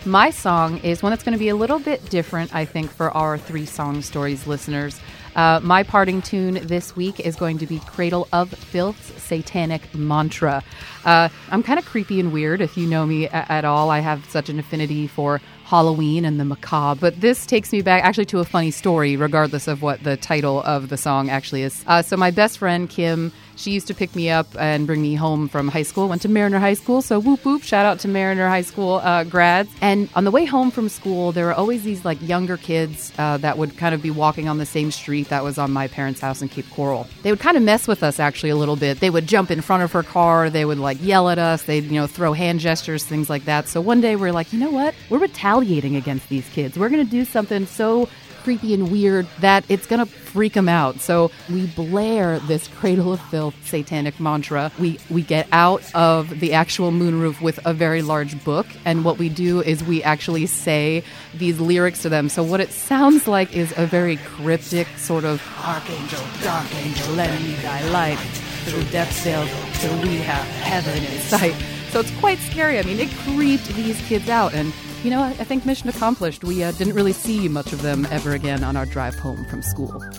[0.07, 3.11] My song is one that's going to be a little bit different, I think, for
[3.11, 5.01] our three song stories listeners.
[5.35, 10.63] Uh, my parting tune this week is going to be Cradle of Filth's Satanic Mantra.
[11.03, 13.89] Uh, I'm kind of creepy and weird if you know me a- at all.
[13.89, 18.01] I have such an affinity for Halloween and the macabre, but this takes me back
[18.05, 21.83] actually to a funny story, regardless of what the title of the song actually is.
[21.85, 25.15] Uh, so, my best friend, Kim, she used to pick me up and bring me
[25.15, 26.07] home from high school.
[26.07, 27.63] Went to Mariner High School, so whoop whoop!
[27.63, 29.69] Shout out to Mariner High School uh, grads.
[29.81, 33.37] And on the way home from school, there were always these like younger kids uh,
[33.37, 36.21] that would kind of be walking on the same street that was on my parents'
[36.21, 37.07] house in Cape Coral.
[37.23, 38.99] They would kind of mess with us actually a little bit.
[38.99, 40.49] They would jump in front of her car.
[40.49, 41.63] They would like yell at us.
[41.63, 43.67] They'd you know throw hand gestures, things like that.
[43.67, 44.93] So one day we're like, you know what?
[45.09, 46.77] We're retaliating against these kids.
[46.77, 48.07] We're gonna do something so
[48.47, 51.01] creepy and weird that it's going to freak them out.
[51.01, 54.71] So we blare this cradle of filth satanic mantra.
[54.79, 59.17] We we get out of the actual moonroof with a very large book and what
[59.17, 62.29] we do is we actually say these lyrics to them.
[62.29, 67.29] So what it sounds like is a very cryptic sort of archangel, dark angel, let
[67.41, 68.15] me thy light
[68.63, 71.55] through death's veil till we have heaven in sight.
[71.89, 72.79] So it's quite scary.
[72.79, 74.71] I mean, it creeped these kids out and
[75.07, 76.43] you know, I think mission accomplished.
[76.43, 79.61] We uh, didn't really see much of them ever again on our drive home from
[79.61, 80.03] school.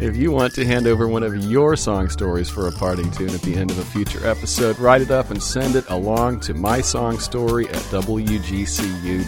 [0.00, 3.30] if you want to hand over one of your song stories for a parting tune
[3.30, 6.54] at the end of a future episode, write it up and send it along to
[6.54, 9.24] my song story at wgcu.org.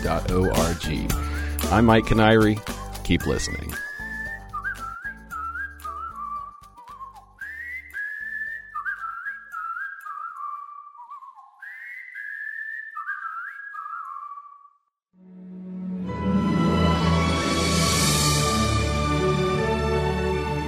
[1.73, 3.03] I'm Mike Kiniry.
[3.03, 3.75] Keep listening.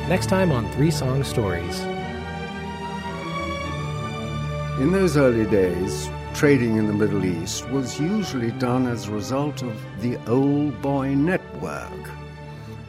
[0.09, 1.81] Next time on Three Song Stories.
[4.81, 9.61] In those early days, trading in the Middle East was usually done as a result
[9.63, 12.11] of the old boy network.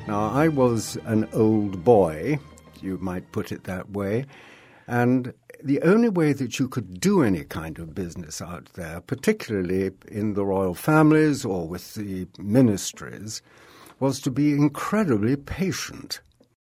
[0.07, 2.39] Now, I was an old boy,
[2.81, 4.25] you might put it that way,
[4.87, 9.91] and the only way that you could do any kind of business out there, particularly
[10.07, 13.41] in the royal families or with the ministries,
[13.99, 16.21] was to be incredibly patient